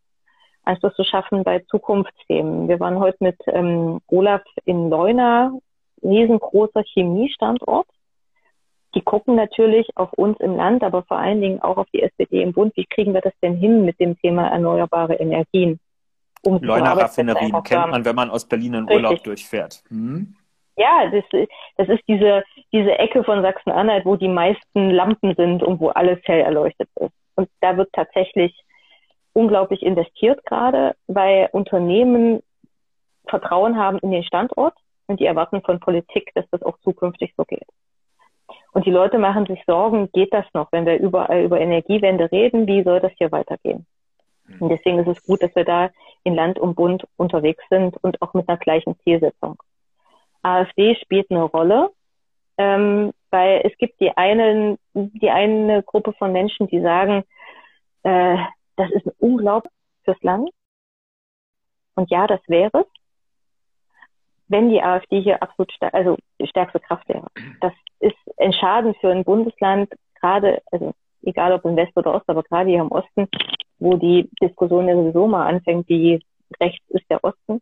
[0.65, 2.69] Anschluss zu schaffen bei Zukunftsthemen.
[2.69, 5.53] Wir waren heute mit ähm, Olaf in Leuna,
[6.03, 7.87] riesengroßer Chemiestandort.
[8.95, 12.43] Die gucken natürlich auf uns im Land, aber vor allen Dingen auch auf die SPD
[12.43, 12.77] im Bund.
[12.77, 15.81] Wie kriegen wir das denn hin mit dem Thema erneuerbare Energien?
[16.43, 19.23] Um Leuner Raffinerien kennt man, wenn man aus Berlin in Urlaub Richtig.
[19.23, 19.83] durchfährt.
[19.89, 20.35] Hm?
[20.77, 21.25] Ja, das,
[21.77, 26.19] das ist diese, diese Ecke von Sachsen-Anhalt, wo die meisten Lampen sind und wo alles
[26.25, 27.13] hell erleuchtet ist.
[27.37, 28.55] Und da wird tatsächlich
[29.33, 32.43] unglaublich investiert gerade, weil Unternehmen
[33.27, 34.75] Vertrauen haben in den Standort
[35.07, 37.67] und die erwarten von Politik, dass das auch zukünftig so geht.
[38.73, 42.67] Und die Leute machen sich Sorgen, geht das noch, wenn wir überall über Energiewende reden,
[42.67, 43.87] wie soll das hier weitergehen?
[44.61, 45.91] Und deswegen ist es gut, dass wir da
[46.25, 49.57] in Land und Bund unterwegs sind und auch mit einer gleichen Zielsetzung.
[50.43, 51.91] AfD spielt eine Rolle,
[52.59, 57.25] ähm, weil es gibt die einen, die eine Gruppe von Menschen, die sagen,
[58.03, 58.37] äh,
[58.77, 59.73] das ist ein Unglaublich
[60.05, 60.51] fürs Land.
[61.95, 62.87] Und ja, das wäre es,
[64.49, 67.27] wenn die AfD hier absolut star also die stärkste Kraft wäre.
[67.61, 72.43] Das ist entscheidend für ein Bundesland, gerade, also egal ob im West oder Ost, aber
[72.43, 73.29] gerade hier im Osten,
[73.79, 76.23] wo die Diskussion ja sowieso mal anfängt, wie
[76.61, 77.61] rechts ist der Osten.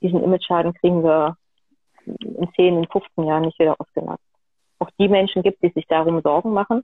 [0.00, 1.36] Diesen Image-Schaden kriegen wir
[2.06, 4.24] in 10, in 15 Jahren nicht wieder ausgenutzt.
[4.78, 6.82] Auch die Menschen gibt, die sich darum Sorgen machen.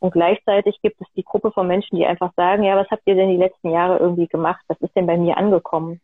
[0.00, 3.14] Und gleichzeitig gibt es die Gruppe von Menschen, die einfach sagen, ja, was habt ihr
[3.14, 4.62] denn die letzten Jahre irgendwie gemacht?
[4.68, 6.00] Was ist denn bei mir angekommen?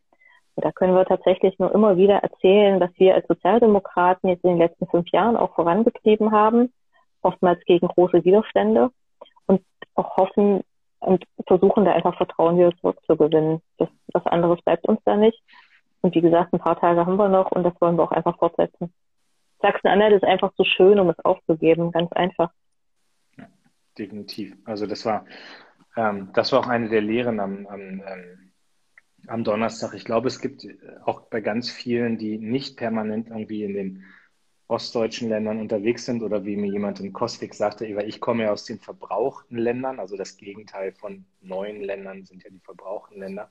[0.55, 4.51] Und da können wir tatsächlich nur immer wieder erzählen, was wir als Sozialdemokraten jetzt in
[4.51, 6.73] den letzten fünf Jahren auch vorangetrieben haben,
[7.23, 8.91] oftmals gegen große Widerstände
[9.47, 9.63] und
[9.95, 10.63] auch hoffen
[11.01, 13.61] und versuchen da einfach Vertrauen wieder zurückzugewinnen.
[13.79, 15.41] Das, was anderes bleibt uns da nicht.
[16.03, 18.39] Und wie gesagt, ein paar Tage haben wir noch und das wollen wir auch einfach
[18.39, 18.93] fortsetzen.
[19.61, 22.51] Sachsen-Anhalt ist einfach zu schön, um es aufzugeben, ganz einfach.
[23.99, 24.57] Definitiv.
[24.65, 25.27] Also das war,
[25.97, 28.53] ähm, das war auch eine der Lehren am, am, ähm,
[29.27, 29.95] am Donnerstag.
[29.95, 30.67] Ich glaube, es gibt
[31.05, 34.05] auch bei ganz vielen, die nicht permanent irgendwie in den
[34.69, 38.65] ostdeutschen Ländern unterwegs sind oder wie mir jemand in Kostik sagte, ich komme ja aus
[38.65, 43.49] den verbrauchten Ländern, also das Gegenteil von neuen Ländern sind ja die verbrauchten Länder.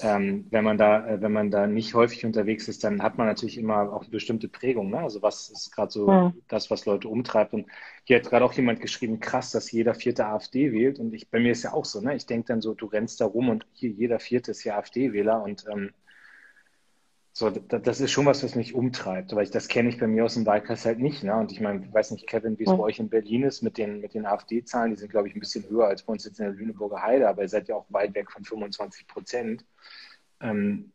[0.00, 3.26] Ähm, wenn man da, äh, wenn man da nicht häufig unterwegs ist, dann hat man
[3.26, 4.90] natürlich immer auch eine bestimmte Prägung.
[4.90, 4.98] Ne?
[4.98, 6.34] Also was ist gerade so ja.
[6.48, 7.54] das, was Leute umtreibt.
[7.54, 7.66] Und
[8.04, 10.98] hier hat gerade auch jemand geschrieben, krass, dass jeder vierte AfD wählt.
[10.98, 12.14] Und ich, bei mir ist ja auch so, ne?
[12.14, 15.42] Ich denke dann so, du rennst da rum und hier jeder vierte ist ja AfD-Wähler
[15.42, 15.92] und ähm,
[17.34, 20.24] so, das ist schon was, was mich umtreibt, weil ich das kenne ich bei mir
[20.24, 21.24] aus dem Wahlkreis halt nicht.
[21.24, 21.34] Ne?
[21.34, 22.76] Und ich meine, ich weiß nicht, Kevin, wie es mhm.
[22.76, 24.90] bei euch in Berlin ist mit den, mit den AfD-Zahlen.
[24.90, 27.28] Die sind, glaube ich, ein bisschen höher als bei uns jetzt in der Lüneburger Heide,
[27.28, 29.64] aber ihr seid ja auch weit weg von 25 Prozent.
[30.40, 30.92] Ähm,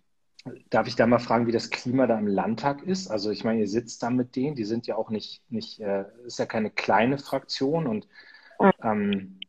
[0.70, 3.10] darf ich da mal fragen, wie das Klima da im Landtag ist?
[3.10, 6.06] Also ich meine, ihr sitzt da mit denen, die sind ja auch nicht, nicht äh,
[6.26, 8.08] ist ja keine kleine Fraktion und
[8.84, 9.40] ähm,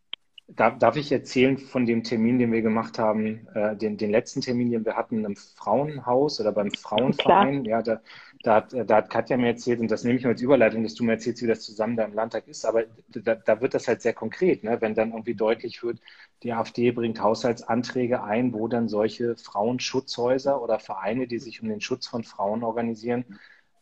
[0.50, 4.40] Darf, darf ich erzählen von dem Termin, den wir gemacht haben, äh, den, den letzten
[4.40, 7.64] Termin, den wir hatten im Frauenhaus oder beim Frauenverein?
[7.64, 7.80] Klar.
[7.80, 8.00] Ja, da,
[8.42, 10.94] da, hat, da hat Katja mir erzählt, und das nehme ich mal als Überleitung, dass
[10.94, 12.64] du mir erzählst, wie das zusammen da im Landtag ist.
[12.64, 14.80] Aber da, da wird das halt sehr konkret, ne?
[14.80, 16.00] wenn dann irgendwie deutlich wird,
[16.42, 21.82] die AfD bringt Haushaltsanträge ein, wo dann solche Frauenschutzhäuser oder Vereine, die sich um den
[21.82, 23.26] Schutz von Frauen organisieren,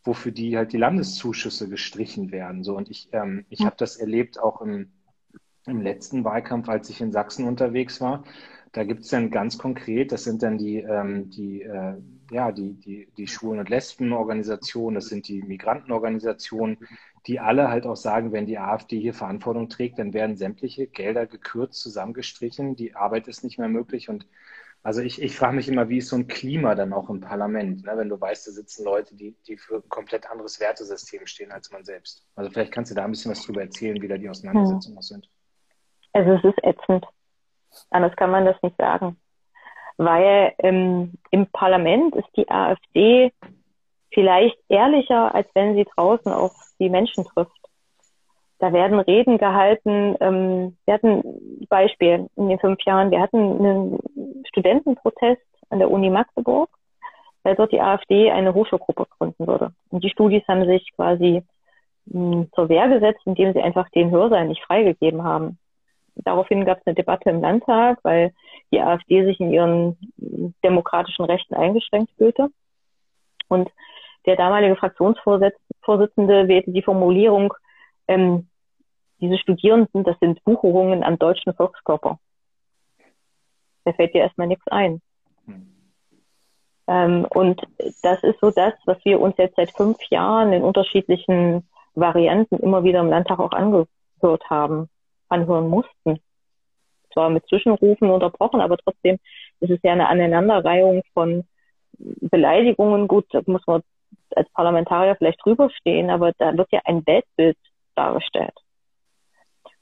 [0.02, 2.64] wofür die halt die Landeszuschüsse gestrichen werden.
[2.64, 4.90] So und ich, ähm, ich habe das erlebt auch im
[5.66, 8.24] im letzten Wahlkampf, als ich in Sachsen unterwegs war.
[8.72, 11.94] Da gibt es dann ganz konkret, das sind dann die, ähm, die, äh,
[12.30, 16.78] ja, die, die, die Schwulen- und Lesbenorganisationen, das sind die Migrantenorganisationen,
[17.26, 21.26] die alle halt auch sagen, wenn die AfD hier Verantwortung trägt, dann werden sämtliche Gelder
[21.26, 24.08] gekürzt, zusammengestrichen, die Arbeit ist nicht mehr möglich.
[24.08, 24.26] Und
[24.82, 27.84] also ich, ich frage mich immer, wie ist so ein Klima dann auch im Parlament,
[27.84, 27.92] ne?
[27.96, 31.72] wenn du weißt, da sitzen Leute, die, die für ein komplett anderes Wertesystem stehen als
[31.72, 32.24] man selbst.
[32.36, 35.02] Also vielleicht kannst du da ein bisschen was drüber erzählen, wie da die Auseinandersetzungen hm.
[35.02, 35.30] sind.
[36.16, 37.04] Also es ist ätzend.
[37.90, 39.18] Anders kann man das nicht sagen.
[39.98, 43.32] Weil ähm, im Parlament ist die AfD
[44.10, 47.52] vielleicht ehrlicher, als wenn sie draußen auf die Menschen trifft.
[48.58, 50.16] Da werden Reden gehalten.
[50.20, 56.08] Ähm, wir hatten Beispiel in den fünf Jahren, wir hatten einen Studentenprotest an der Uni
[56.08, 56.70] Magdeburg,
[57.42, 59.74] weil dort die AfD eine Hochschulgruppe gründen würde.
[59.90, 61.42] Und die Studis haben sich quasi
[62.06, 65.58] mh, hm, zur Wehr gesetzt, indem sie einfach den Hörsaal nicht freigegeben haben.
[66.16, 68.32] Daraufhin gab es eine Debatte im Landtag, weil
[68.72, 69.96] die AfD sich in ihren
[70.64, 72.48] demokratischen Rechten eingeschränkt fühlte.
[73.48, 73.70] Und
[74.24, 77.54] der damalige Fraktionsvorsitzende wählte die Formulierung,
[78.08, 78.48] ähm,
[79.20, 82.18] diese Studierenden, das sind Bucherungen am deutschen Volkskörper.
[83.84, 85.00] Da fällt dir erstmal nichts ein.
[86.88, 87.62] Ähm, und
[88.02, 92.84] das ist so das, was wir uns jetzt seit fünf Jahren in unterschiedlichen Varianten immer
[92.84, 94.88] wieder im Landtag auch angehört haben,
[95.28, 96.20] anhören mussten.
[97.12, 99.18] Zwar mit Zwischenrufen unterbrochen, aber trotzdem
[99.60, 101.44] ist es ja eine Aneinanderreihung von
[101.98, 103.08] Beleidigungen.
[103.08, 103.82] Gut, da muss man
[104.34, 107.56] als Parlamentarier vielleicht drüber stehen, aber da wird ja ein Weltbild
[107.94, 108.54] dargestellt.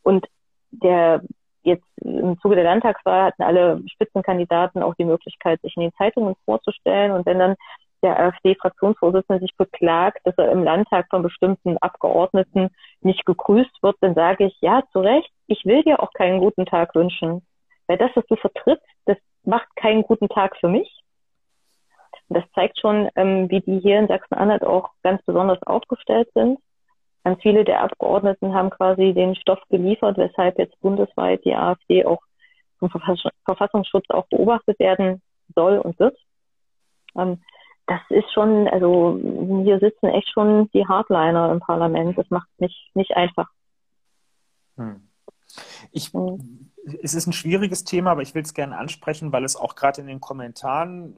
[0.02, 0.26] Und
[0.70, 1.22] der
[1.62, 6.34] jetzt im Zuge der Landtagswahl hatten alle Spitzenkandidaten auch die Möglichkeit, sich in den Zeitungen
[6.44, 7.12] vorzustellen.
[7.12, 7.56] Und wenn dann
[8.04, 12.68] der AfD-Fraktionsvorsitzende sich beklagt, dass er im Landtag von bestimmten Abgeordneten
[13.00, 16.66] nicht gegrüßt wird, dann sage ich, ja, zu Recht, ich will dir auch keinen guten
[16.66, 17.44] Tag wünschen.
[17.86, 21.00] Weil das, was du vertrittst, das macht keinen guten Tag für mich.
[22.28, 26.58] Und das zeigt schon, ähm, wie die hier in Sachsen-Anhalt auch ganz besonders aufgestellt sind.
[27.24, 32.20] Ganz viele der Abgeordneten haben quasi den Stoff geliefert, weshalb jetzt bundesweit die AfD auch
[32.78, 32.90] vom
[33.44, 35.22] Verfassungsschutz auch beobachtet werden
[35.54, 36.18] soll und wird.
[37.16, 37.40] Ähm,
[37.86, 39.18] das ist schon, also
[39.62, 42.16] hier sitzen echt schon die Hardliner im Parlament.
[42.16, 43.48] Das macht nicht, nicht einfach.
[44.76, 45.08] Hm.
[45.92, 46.70] Ich, hm.
[47.02, 50.00] es ist ein schwieriges Thema, aber ich will es gerne ansprechen, weil es auch gerade
[50.00, 51.14] in den Kommentaren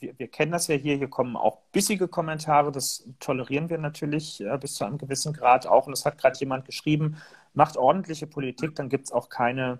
[0.00, 4.40] wir, wir, kennen das ja hier, hier kommen auch bissige Kommentare, das tolerieren wir natürlich
[4.40, 5.86] äh, bis zu einem gewissen Grad auch.
[5.86, 7.16] Und es hat gerade jemand geschrieben,
[7.54, 9.78] macht ordentliche Politik, dann gibt es auch keine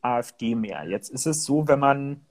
[0.00, 0.84] AfD mehr.
[0.84, 2.26] Jetzt ist es so, wenn man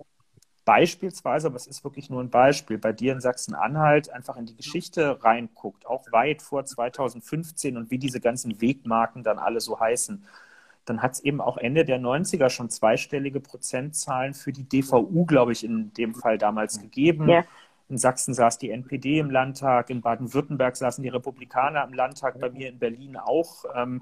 [0.68, 4.56] beispielsweise, aber es ist wirklich nur ein Beispiel, bei dir in Sachsen-Anhalt einfach in die
[4.56, 10.24] Geschichte reinguckt, auch weit vor 2015 und wie diese ganzen Wegmarken dann alle so heißen
[10.90, 15.52] dann hat es eben auch Ende der 90er schon zweistellige Prozentzahlen für die DVU, glaube
[15.52, 17.28] ich, in dem Fall damals gegeben.
[17.30, 17.44] Ja.
[17.90, 22.50] In Sachsen saß die NPD im Landtag, in Baden-Württemberg saßen die Republikaner im Landtag, bei
[22.50, 23.66] mir in Berlin auch.
[23.76, 24.02] Ähm,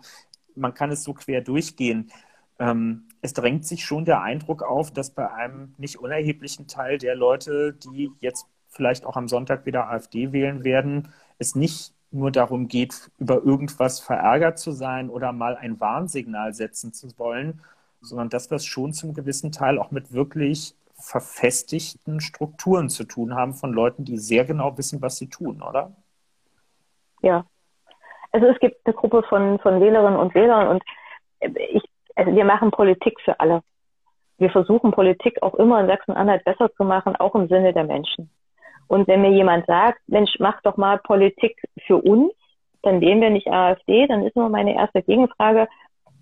[0.56, 2.12] man kann es so quer durchgehen.
[2.60, 7.15] Ähm, es drängt sich schon der Eindruck auf, dass bei einem nicht unerheblichen Teil der
[7.15, 12.68] Leute, die jetzt vielleicht auch am Sonntag wieder AfD wählen werden, es nicht nur darum
[12.68, 17.62] geht, über irgendwas verärgert zu sein oder mal ein Warnsignal setzen zu wollen,
[18.02, 23.36] sondern dass wir es schon zum gewissen Teil auch mit wirklich verfestigten Strukturen zu tun
[23.36, 25.91] haben von Leuten, die sehr genau wissen, was sie tun, oder?
[27.22, 27.46] Ja.
[28.32, 30.84] Also es gibt eine Gruppe von, von Wählerinnen und Wählern und
[31.41, 31.84] ich,
[32.15, 33.62] also wir machen Politik für alle.
[34.38, 38.30] Wir versuchen Politik auch immer in Sachsen-Anhalt besser zu machen, auch im Sinne der Menschen.
[38.88, 42.34] Und wenn mir jemand sagt, Mensch, mach doch mal Politik für uns,
[42.84, 45.67] dann wählen wir nicht AfD, dann ist immer meine erste Gegenfrage,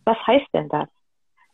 [0.06, 0.88] was heißt denn das?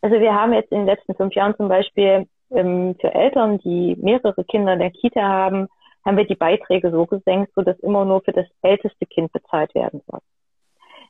[0.02, 3.98] Also wir haben jetzt in den letzten fünf Jahren zum Beispiel ähm, für Eltern, die
[4.00, 5.68] mehrere Kinder in der Kita haben,
[6.06, 9.74] haben wir die Beiträge so gesenkt, so dass immer nur für das älteste Kind bezahlt
[9.76, 10.20] werden soll.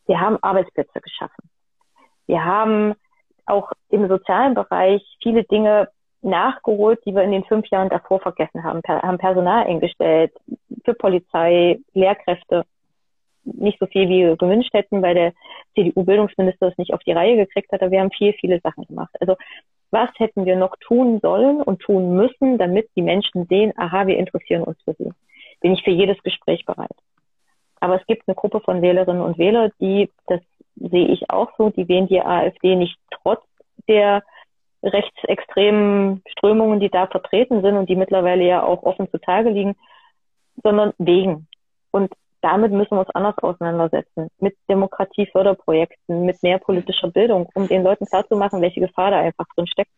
[0.08, 1.50] Wir haben Arbeitsplätze geschaffen.
[2.26, 2.96] Wir haben
[3.50, 5.90] auch im sozialen Bereich viele Dinge
[6.22, 8.82] nachgeholt, die wir in den fünf Jahren davor vergessen haben.
[8.82, 10.34] Per, haben Personal eingestellt
[10.84, 12.66] für Polizei, Lehrkräfte.
[13.44, 15.34] Nicht so viel, wie wir gewünscht hätten, weil der
[15.76, 17.82] CDU-Bildungsminister es nicht auf die Reihe gekriegt hat.
[17.82, 19.16] Aber wir haben viel, viele Sachen gemacht.
[19.20, 19.36] Also
[19.92, 24.18] was hätten wir noch tun sollen und tun müssen, damit die Menschen sehen, aha, wir
[24.18, 25.12] interessieren uns für sie.
[25.62, 26.92] Bin ich für jedes Gespräch bereit.
[27.80, 30.42] Aber es gibt eine Gruppe von Wählerinnen und Wählern, die, das
[30.80, 33.44] sehe ich auch so, die wählen die AfD nicht trotz
[33.88, 34.24] der
[34.84, 39.76] rechtsextremen Strömungen, die da vertreten sind und die mittlerweile ja auch offen zutage liegen,
[40.64, 41.48] sondern wegen.
[41.92, 44.30] Und damit müssen wir uns anders auseinandersetzen.
[44.40, 49.68] Mit Demokratieförderprojekten, mit mehr politischer Bildung, um den Leuten klarzumachen, welche Gefahr da einfach drin
[49.68, 49.92] steckt.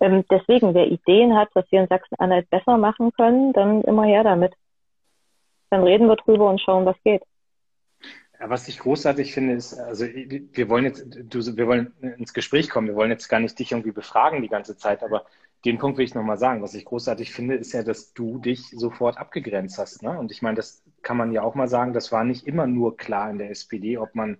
[0.00, 4.22] Ähm, deswegen, wer Ideen hat, was wir in Sachsen-Anhalt besser machen können, dann immer her
[4.22, 4.54] damit.
[5.70, 7.22] Dann reden wir drüber und schauen, was geht.
[8.40, 12.86] Was ich großartig finde, ist, also wir wollen jetzt, du, wir wollen ins Gespräch kommen,
[12.86, 15.24] wir wollen jetzt gar nicht dich irgendwie befragen die ganze Zeit, aber
[15.64, 16.62] den Punkt will ich nochmal sagen.
[16.62, 20.02] Was ich großartig finde, ist ja, dass du dich sofort abgegrenzt hast.
[20.02, 20.16] Ne?
[20.16, 22.96] Und ich meine, das kann man ja auch mal sagen, das war nicht immer nur
[22.96, 24.38] klar in der SPD, ob man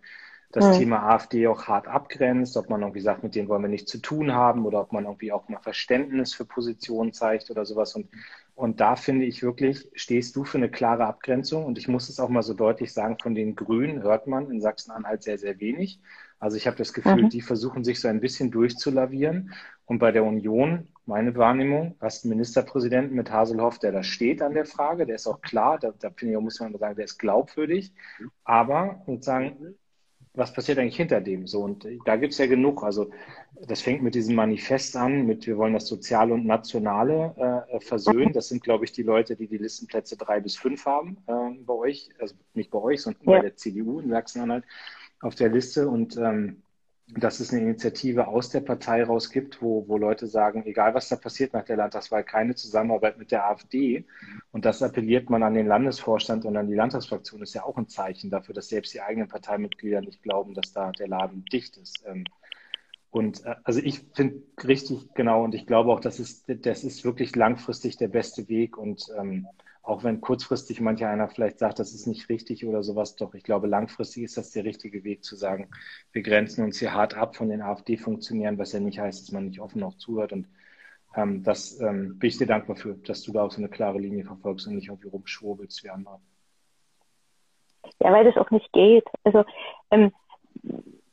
[0.53, 0.73] das ja.
[0.79, 3.99] Thema AfD auch hart abgrenzt, ob man irgendwie sagt, mit denen wollen wir nichts zu
[3.99, 7.95] tun haben oder ob man irgendwie auch mal Verständnis für Positionen zeigt oder sowas.
[7.95, 8.09] Und
[8.59, 11.65] und da finde ich wirklich, stehst du für eine klare Abgrenzung.
[11.65, 14.61] Und ich muss es auch mal so deutlich sagen, von den Grünen hört man in
[14.61, 16.01] Sachsen-Anhalt sehr, sehr wenig.
[16.41, 17.29] Also ich habe das Gefühl, mhm.
[17.29, 19.55] die versuchen sich so ein bisschen durchzulavieren.
[19.85, 24.55] Und bei der Union, meine Wahrnehmung, hast einen Ministerpräsidenten mit Haselhoff, der da steht an
[24.55, 27.19] der Frage, der ist auch klar, da, da finde ich, muss man sagen, der ist
[27.19, 27.93] glaubwürdig.
[28.43, 29.77] Aber sozusagen
[30.35, 31.47] was passiert eigentlich hinter dem?
[31.47, 32.83] So, und da gibt es ja genug.
[32.83, 33.11] Also
[33.67, 38.33] das fängt mit diesem Manifest an, mit wir wollen das Soziale und Nationale äh, versöhnen.
[38.33, 41.75] Das sind, glaube ich, die Leute, die die Listenplätze drei bis fünf haben äh, bei
[41.75, 43.37] euch, also nicht bei euch, sondern ja.
[43.37, 44.65] bei der CDU in Sachsen-Anhalt
[45.21, 45.89] auf der Liste.
[45.89, 46.63] Und ähm,
[47.15, 51.09] dass es eine Initiative aus der Partei raus gibt, wo, wo Leute sagen, egal was
[51.09, 54.05] da passiert nach der Landtagswahl, keine Zusammenarbeit mit der AfD.
[54.53, 57.89] Und das appelliert man an den Landesvorstand und an die Landtagsfraktion, ist ja auch ein
[57.89, 62.05] Zeichen dafür, dass selbst die eigenen Parteimitglieder nicht glauben, dass da der Laden dicht ist.
[62.07, 62.25] Ähm,
[63.11, 67.05] und äh, also ich finde richtig genau und ich glaube auch, das ist, das ist
[67.05, 68.77] wirklich langfristig der beste Weg.
[68.77, 69.47] Und ähm,
[69.89, 73.43] auch wenn kurzfristig mancher einer vielleicht sagt, das ist nicht richtig oder sowas, doch ich
[73.43, 75.71] glaube, langfristig ist das der richtige Weg zu sagen,
[76.13, 79.47] wir grenzen uns hier hart ab von den AfD-Funktionären, was ja nicht heißt, dass man
[79.47, 80.33] nicht offen auch zuhört.
[80.33, 80.47] Und
[81.17, 83.99] ähm, das ähm, bin ich dir dankbar für, dass du da auch so eine klare
[83.99, 86.21] Linie verfolgst und nicht irgendwie rumschwurbelst wie andere.
[88.01, 89.07] Ja, weil das auch nicht geht.
[89.25, 89.47] Also
[89.91, 90.13] ähm,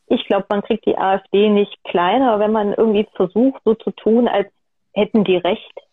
[0.08, 4.28] ich glaube, man kriegt die AfD nicht kleiner, wenn man irgendwie versucht, so zu tun,
[4.28, 4.50] als
[4.92, 5.85] hätten die Recht.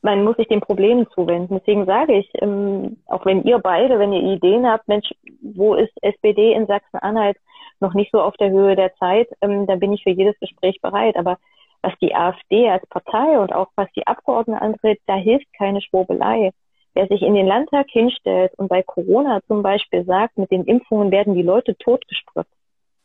[0.00, 1.58] Man muss sich den Problemen zuwenden.
[1.58, 5.10] Deswegen sage ich, ähm, auch wenn ihr beide, wenn ihr Ideen habt, Mensch,
[5.42, 7.36] wo ist SPD in Sachsen-Anhalt
[7.80, 10.80] noch nicht so auf der Höhe der Zeit, ähm, dann bin ich für jedes Gespräch
[10.80, 11.16] bereit.
[11.16, 11.38] Aber
[11.82, 16.52] was die AfD als Partei und auch was die Abgeordneten antritt, da hilft keine Schwurbelei.
[16.94, 21.10] Wer sich in den Landtag hinstellt und bei Corona zum Beispiel sagt, mit den Impfungen
[21.10, 22.50] werden die Leute totgespritzt,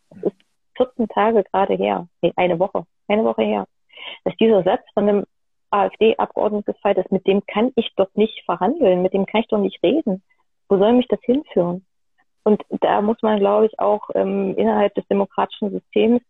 [0.09, 0.37] das ist
[0.77, 3.67] 14 Tage gerade her, nee, eine Woche, eine Woche her,
[4.23, 5.25] dass dieser Satz von einem
[5.73, 9.57] AfD-Abgeordneten gefallen ist, mit dem kann ich doch nicht verhandeln, mit dem kann ich doch
[9.57, 10.23] nicht reden.
[10.69, 11.85] Wo soll mich das hinführen?
[12.43, 16.21] Und da muss man, glaube ich, auch ähm, innerhalb des demokratischen Systems,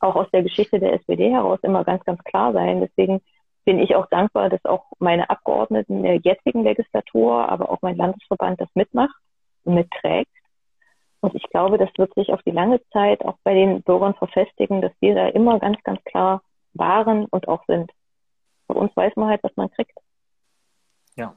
[0.00, 2.80] auch aus der Geschichte der SPD heraus, immer ganz, ganz klar sein.
[2.80, 3.20] Deswegen
[3.64, 8.60] bin ich auch dankbar, dass auch meine Abgeordneten der jetzigen Legislatur, aber auch mein Landesverband
[8.60, 9.14] das mitmacht
[9.64, 10.30] und mitträgt.
[11.20, 14.82] Und ich glaube, das wird sich auf die lange Zeit auch bei den Bürgern verfestigen,
[14.82, 16.42] dass wir da immer ganz, ganz klar
[16.74, 17.90] waren und auch sind.
[18.66, 19.98] Bei uns weiß man halt, was man kriegt.
[21.16, 21.36] Ja.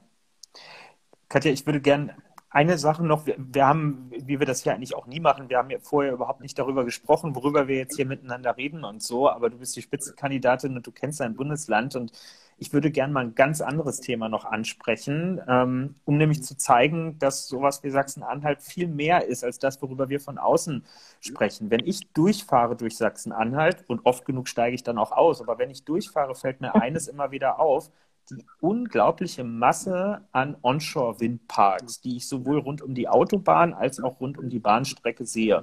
[1.28, 2.16] Katja, ich würde gerne
[2.50, 5.58] eine Sache noch, wir, wir, haben, wie wir das hier eigentlich auch nie machen, wir
[5.58, 9.28] haben ja vorher überhaupt nicht darüber gesprochen, worüber wir jetzt hier miteinander reden und so,
[9.28, 12.12] aber du bist die Spitzenkandidatin und du kennst dein Bundesland und
[12.58, 17.18] ich würde gerne mal ein ganz anderes Thema noch ansprechen, ähm, um nämlich zu zeigen,
[17.18, 20.84] dass sowas wie Sachsen-Anhalt viel mehr ist als das, worüber wir von außen
[21.20, 21.70] sprechen.
[21.70, 25.70] Wenn ich durchfahre durch Sachsen-Anhalt und oft genug steige ich dann auch aus, aber wenn
[25.70, 27.90] ich durchfahre, fällt mir eines immer wieder auf,
[28.30, 34.36] die unglaubliche Masse an Onshore-Windparks, die ich sowohl rund um die Autobahn als auch rund
[34.36, 35.62] um die Bahnstrecke sehe.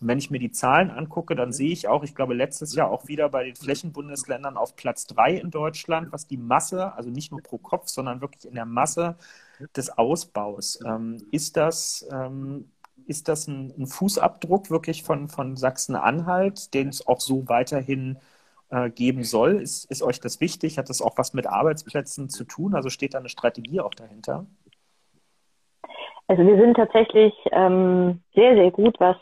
[0.00, 2.90] Und wenn ich mir die Zahlen angucke, dann sehe ich auch, ich glaube, letztes Jahr
[2.90, 7.30] auch wieder bei den Flächenbundesländern auf Platz drei in Deutschland, was die Masse, also nicht
[7.30, 9.16] nur pro Kopf, sondern wirklich in der Masse
[9.74, 10.78] des Ausbaus.
[10.86, 12.70] Ähm, ist das, ähm,
[13.06, 18.18] ist das ein, ein, Fußabdruck wirklich von, von Sachsen-Anhalt, den es auch so weiterhin
[18.68, 19.62] äh, geben soll?
[19.62, 20.76] Ist, ist euch das wichtig?
[20.76, 22.74] Hat das auch was mit Arbeitsplätzen zu tun?
[22.74, 24.46] Also steht da eine Strategie auch dahinter?
[26.28, 29.16] Also wir sind tatsächlich ähm, sehr, sehr gut, was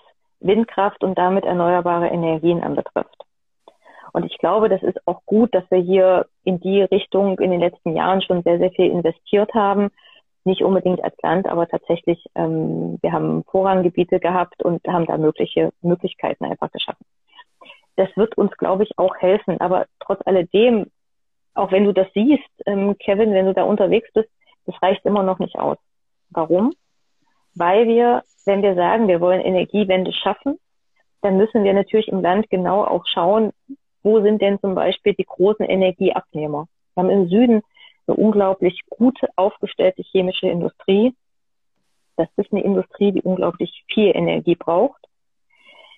[0.44, 3.16] Windkraft und damit erneuerbare Energien anbetrifft.
[4.12, 7.58] Und ich glaube, das ist auch gut, dass wir hier in die Richtung in den
[7.58, 9.90] letzten Jahren schon sehr, sehr viel investiert haben.
[10.44, 15.72] Nicht unbedingt als Land, aber tatsächlich, ähm, wir haben Vorranggebiete gehabt und haben da mögliche
[15.82, 17.04] Möglichkeiten einfach geschaffen.
[17.96, 19.60] Das wird uns, glaube ich, auch helfen.
[19.60, 20.90] Aber trotz alledem,
[21.54, 24.28] auch wenn du das siehst, ähm, Kevin, wenn du da unterwegs bist,
[24.66, 25.78] das reicht immer noch nicht aus.
[26.30, 26.72] Warum?
[27.54, 30.58] Weil wir wenn wir sagen, wir wollen Energiewende schaffen,
[31.22, 33.52] dann müssen wir natürlich im Land genau auch schauen,
[34.02, 36.68] wo sind denn zum Beispiel die großen Energieabnehmer.
[36.94, 37.62] Wir haben im Süden
[38.06, 41.14] eine unglaublich gut aufgestellte chemische Industrie.
[42.16, 45.02] Das ist eine Industrie, die unglaublich viel Energie braucht.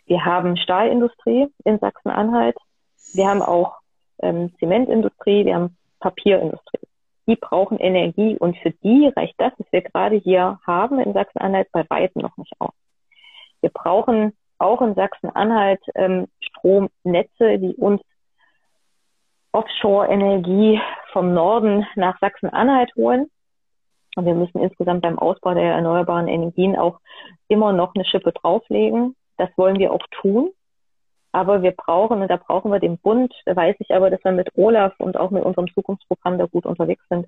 [0.07, 2.57] Wir haben Stahlindustrie in Sachsen-Anhalt.
[3.13, 3.79] Wir haben auch
[4.21, 6.86] ähm, Zementindustrie, wir haben Papierindustrie
[7.27, 11.69] die brauchen Energie und für die reicht das, was wir gerade hier haben in Sachsen-Anhalt,
[11.73, 12.75] bei weitem noch nicht aus.
[13.61, 18.01] Wir brauchen auch in Sachsen-Anhalt ähm, Stromnetze, die uns
[19.53, 20.81] Offshore-Energie
[21.13, 23.31] vom Norden nach Sachsen-Anhalt holen.
[24.17, 27.01] Und wir müssen insgesamt beim Ausbau der erneuerbaren Energien auch
[27.49, 29.15] immer noch eine Schippe drauflegen.
[29.37, 30.51] Das wollen wir auch tun.
[31.37, 34.33] Aber wir brauchen, und da brauchen wir den Bund, da weiß ich aber, dass wir
[34.33, 37.27] mit Olaf und auch mit unserem Zukunftsprogramm da gut unterwegs sind.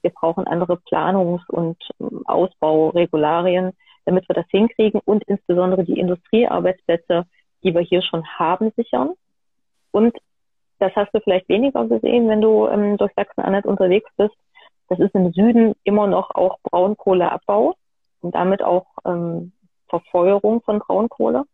[0.00, 3.72] Wir brauchen andere Planungs- und ähm, Ausbauregularien,
[4.06, 7.26] damit wir das hinkriegen und insbesondere die Industriearbeitsplätze,
[7.62, 9.10] die wir hier schon haben, sichern.
[9.90, 10.16] Und
[10.78, 14.34] das hast du vielleicht weniger gesehen, wenn du ähm, durch Sachsen-Anhalt unterwegs bist.
[14.88, 17.74] Das ist im Süden immer noch auch Braunkohleabbau
[18.22, 19.52] und damit auch ähm,
[19.90, 21.44] Verfeuerung von Braunkohle.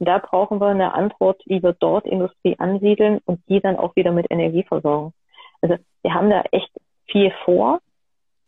[0.00, 4.12] Da brauchen wir eine Antwort, wie wir dort Industrie ansiedeln und die dann auch wieder
[4.12, 5.12] mit Energie versorgen.
[5.60, 6.70] Also wir haben da echt
[7.06, 7.80] viel vor,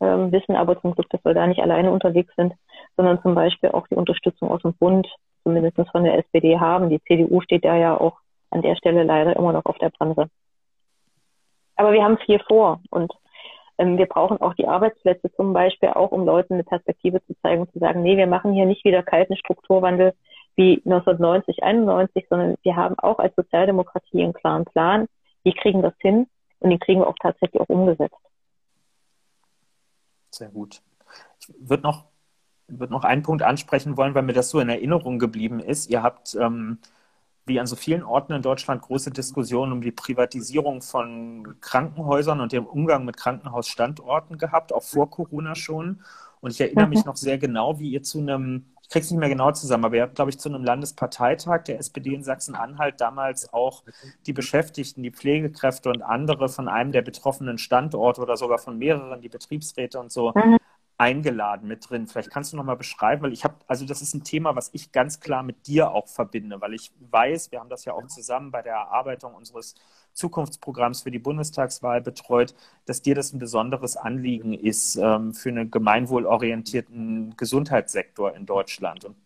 [0.01, 2.55] ähm, wissen aber zum Glück, dass wir da nicht alleine unterwegs sind,
[2.96, 5.09] sondern zum Beispiel auch die Unterstützung aus dem Bund
[5.42, 6.90] zumindest von der SPD haben.
[6.90, 8.18] Die CDU steht da ja auch
[8.51, 10.28] an der Stelle leider immer noch auf der Bremse.
[11.76, 13.12] Aber wir haben viel vor und
[13.78, 17.62] ähm, wir brauchen auch die Arbeitsplätze zum Beispiel auch, um Leuten eine Perspektive zu zeigen
[17.62, 20.12] und zu sagen, nee, wir machen hier nicht wieder kalten Strukturwandel
[20.61, 25.07] wie 1990, 91, sondern wir haben auch als Sozialdemokratie einen klaren Plan.
[25.43, 26.27] Wir kriegen das hin
[26.59, 28.15] und den kriegen wir auch tatsächlich auch umgesetzt.
[30.31, 30.83] Sehr gut.
[31.41, 32.05] Ich würde noch,
[32.69, 35.89] würd noch einen Punkt ansprechen wollen, weil mir das so in Erinnerung geblieben ist.
[35.89, 36.79] Ihr habt, ähm,
[37.47, 42.53] wie an so vielen Orten in Deutschland, große Diskussionen um die Privatisierung von Krankenhäusern und
[42.53, 46.03] dem Umgang mit Krankenhausstandorten gehabt, auch vor Corona schon.
[46.43, 47.07] Und ich erinnere mich mhm.
[47.07, 50.03] noch sehr genau, wie ihr zu einem kriege es nicht mehr genau zusammen, aber ihr
[50.03, 53.84] habt, glaube ich, zu einem Landesparteitag der SPD in Sachsen-Anhalt damals auch
[54.26, 59.20] die Beschäftigten, die Pflegekräfte und andere von einem der betroffenen Standorte oder sogar von mehreren,
[59.20, 60.59] die Betriebsräte und so, mhm.
[61.01, 62.07] Eingeladen mit drin.
[62.07, 64.68] Vielleicht kannst du noch mal beschreiben, weil ich habe, also das ist ein Thema, was
[64.74, 68.07] ich ganz klar mit dir auch verbinde, weil ich weiß, wir haben das ja auch
[68.07, 69.74] zusammen bei der Erarbeitung unseres
[70.12, 75.70] Zukunftsprogramms für die Bundestagswahl betreut, dass dir das ein besonderes Anliegen ist ähm, für einen
[75.70, 79.07] gemeinwohlorientierten Gesundheitssektor in Deutschland.
[79.07, 79.16] Und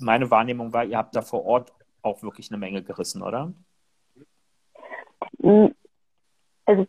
[0.00, 1.72] meine Wahrnehmung war, ihr habt da vor Ort
[2.02, 3.52] auch wirklich eine Menge gerissen, oder?
[6.64, 6.86] Also,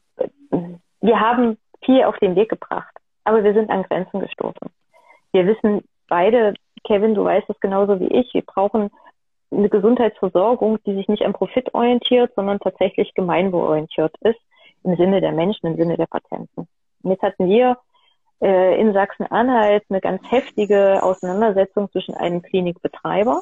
[1.01, 2.95] wir haben viel auf den Weg gebracht,
[3.29, 4.69] aber wir sind an Grenzen gestoßen.
[5.31, 8.89] Wir wissen beide, Kevin, du weißt es genauso wie ich, wir brauchen
[9.51, 14.39] eine Gesundheitsversorgung, die sich nicht am Profit orientiert, sondern tatsächlich gemeinwohlorientiert ist,
[14.83, 16.67] im Sinne der Menschen, im Sinne der Patienten.
[17.03, 17.77] Und jetzt hatten wir
[18.41, 23.41] äh, in Sachsen-Anhalt eine ganz heftige Auseinandersetzung zwischen einem Klinikbetreiber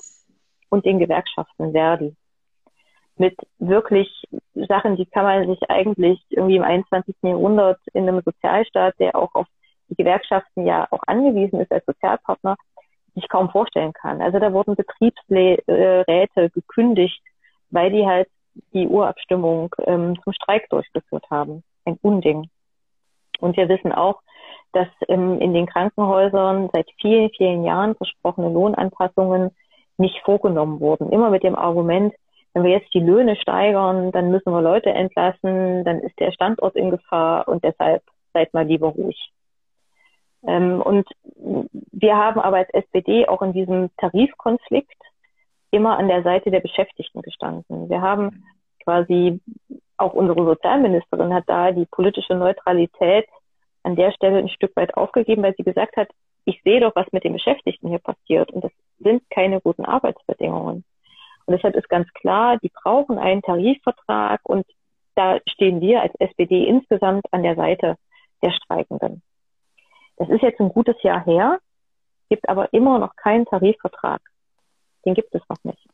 [0.69, 2.13] und den Gewerkschaften Verdi.
[3.15, 4.09] Mit wirklich
[4.53, 7.15] Sachen, die kann man sich eigentlich irgendwie im 21.
[7.21, 9.47] Jahrhundert in einem Sozialstaat, der auch auf
[9.89, 12.55] die Gewerkschaften ja auch angewiesen ist als Sozialpartner,
[13.15, 14.21] sich kaum vorstellen kann.
[14.21, 17.21] Also da wurden Betriebsräte gekündigt,
[17.69, 18.27] weil die halt
[18.73, 21.63] die Urabstimmung ähm, zum Streik durchgeführt haben.
[21.85, 22.49] Ein Unding.
[23.39, 24.21] Und wir wissen auch,
[24.73, 29.51] dass ähm, in den Krankenhäusern seit vielen, vielen Jahren versprochene Lohnanpassungen
[29.97, 31.11] nicht vorgenommen wurden.
[31.11, 32.13] Immer mit dem Argument,
[32.53, 36.75] wenn wir jetzt die Löhne steigern, dann müssen wir Leute entlassen, dann ist der Standort
[36.75, 39.31] in Gefahr und deshalb seid mal lieber ruhig.
[40.47, 41.07] Ähm, und
[41.91, 45.01] wir haben aber als SPD auch in diesem Tarifkonflikt
[45.71, 47.89] immer an der Seite der Beschäftigten gestanden.
[47.89, 48.43] Wir haben
[48.83, 49.41] quasi,
[49.97, 53.27] auch unsere Sozialministerin hat da die politische Neutralität
[53.83, 56.09] an der Stelle ein Stück weit aufgegeben, weil sie gesagt hat,
[56.45, 60.85] ich sehe doch, was mit den Beschäftigten hier passiert und das sind keine guten Arbeitsbedingungen.
[61.45, 64.65] Und deshalb ist ganz klar, die brauchen einen Tarifvertrag und
[65.15, 67.97] da stehen wir als SPD insgesamt an der Seite
[68.41, 69.21] der Streikenden.
[70.17, 71.59] Das ist jetzt ein gutes Jahr her,
[72.29, 74.21] gibt aber immer noch keinen Tarifvertrag.
[75.05, 75.87] Den gibt es noch nicht.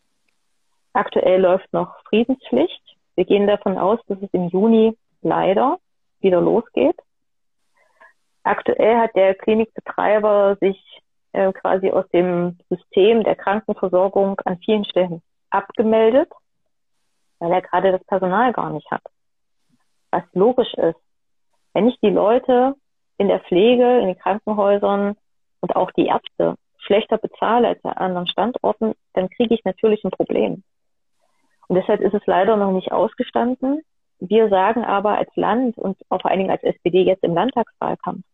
[0.94, 2.82] Aktuell läuft noch Friedenspflicht.
[3.16, 5.80] Wir gehen davon aus, dass es im Juni leider
[6.20, 6.96] wieder losgeht.
[8.44, 11.02] Aktuell hat der Klinikbetreiber sich
[11.34, 16.30] äh, quasi aus dem System der Krankenversorgung an vielen Stellen abgemeldet,
[17.40, 19.04] weil er gerade das Personal gar nicht hat.
[20.12, 21.00] Was logisch ist.
[21.74, 22.76] Wenn ich die Leute
[23.24, 25.16] in der Pflege, in den Krankenhäusern
[25.62, 30.12] und auch die Ärzte schlechter bezahle als an anderen Standorten, dann kriege ich natürlich ein
[30.12, 30.64] Problem.
[31.70, 33.82] Und deshalb ist es leider noch nicht ausgestanden.
[34.20, 38.26] Wir sagen aber als Land und auch vor allen Dingen als SPD jetzt im Landtagswahlkampf,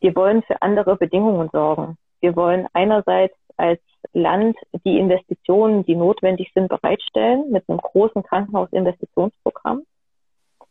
[0.00, 1.98] wir wollen für andere Bedingungen sorgen.
[2.20, 3.80] Wir wollen einerseits als
[4.14, 9.82] Land die Investitionen, die notwendig sind, bereitstellen mit einem großen Krankenhausinvestitionsprogramm.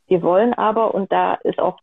[0.07, 1.77] Wir wollen aber, und da ist auch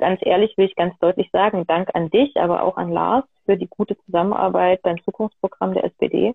[0.00, 3.56] ganz ehrlich will ich ganz deutlich sagen, Dank an dich, aber auch an Lars für
[3.56, 6.34] die gute Zusammenarbeit beim Zukunftsprogramm der SPD.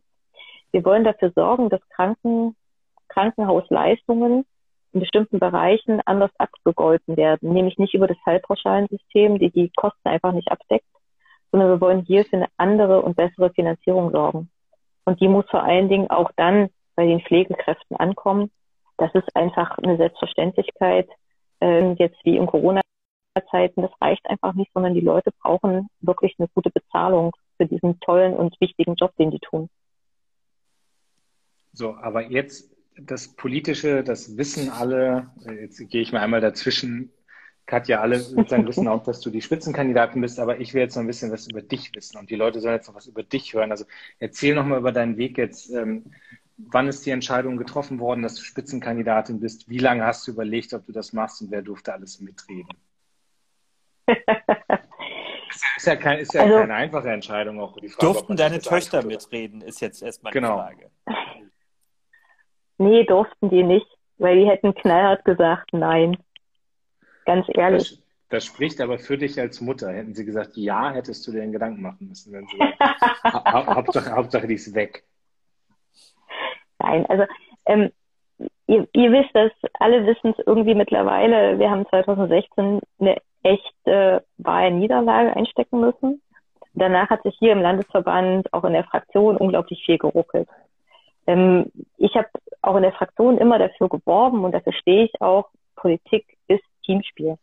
[0.71, 2.55] Wir wollen dafür sorgen, dass Kranken,
[3.09, 4.45] Krankenhausleistungen
[4.93, 10.31] in bestimmten Bereichen anders abgegolten werden, nämlich nicht über das Fallpauschalensystem, die die Kosten einfach
[10.31, 10.85] nicht abdeckt,
[11.51, 14.49] sondern wir wollen hier für eine andere und bessere Finanzierung sorgen.
[15.05, 18.51] Und die muss vor allen Dingen auch dann bei den Pflegekräften ankommen.
[18.97, 21.09] Das ist einfach eine Selbstverständlichkeit,
[21.61, 22.81] äh, jetzt wie in Corona
[23.49, 27.99] Zeiten, das reicht einfach nicht, sondern die Leute brauchen wirklich eine gute Bezahlung für diesen
[27.99, 29.69] tollen und wichtigen Job, den die tun.
[31.73, 37.11] So, aber jetzt das Politische, das wissen alle, jetzt gehe ich mal einmal dazwischen,
[37.65, 41.03] Katja, alle sozusagen wissen auch, dass du die Spitzenkandidatin bist, aber ich will jetzt noch
[41.03, 43.53] ein bisschen was über dich wissen und die Leute sollen jetzt noch was über dich
[43.53, 43.71] hören.
[43.71, 43.85] Also
[44.19, 45.71] erzähl noch mal über deinen Weg jetzt.
[45.71, 46.05] Ähm,
[46.57, 49.67] wann ist die Entscheidung getroffen worden, dass du Spitzenkandidatin bist?
[49.69, 52.69] Wie lange hast du überlegt, ob du das machst und wer durfte alles mitreden?
[55.77, 57.77] Ist ja, kein, ist ja also, keine einfache Entscheidung auch.
[57.79, 60.57] Die Frage, durften deine Töchter mitreden, ist jetzt erstmal genau.
[60.57, 60.91] die Frage.
[62.77, 63.87] Nee, durften die nicht,
[64.17, 66.17] weil die hätten knallhart gesagt, nein.
[67.25, 67.89] Ganz ehrlich.
[67.89, 69.91] Das, das, spricht aber für dich als Mutter.
[69.91, 72.33] Hätten sie gesagt, ja, hättest du dir einen Gedanken machen müssen.
[72.33, 75.03] Wenn sie ha Hauptsache, Hauptsache, die ist weg.
[76.79, 77.23] Nein, also
[77.65, 77.91] ähm,
[78.67, 81.57] ihr, ihr wisst das, alle wissen es irgendwie mittlerweile.
[81.57, 86.21] Wir haben 2016 eine echte Wahlniederlage einstecken müssen.
[86.73, 90.49] Danach hat sich hier im Landesverband, auch in der Fraktion, unglaublich viel geruckelt.
[91.27, 92.27] Ähm, ich habe
[92.61, 97.37] auch in der Fraktion immer dafür geworben und dafür stehe ich auch, Politik ist Teamspiel.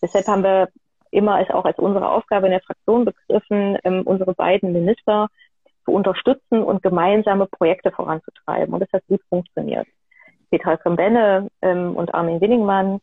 [0.00, 0.68] Deshalb haben wir
[1.10, 5.28] immer als auch als unsere Aufgabe in der Fraktion begriffen, ähm, unsere beiden Minister
[5.84, 8.72] zu unterstützen und gemeinsame Projekte voranzutreiben.
[8.72, 9.86] Und das hat gut funktioniert.
[10.50, 13.00] Petra Krembenne ähm, und Armin Willingmann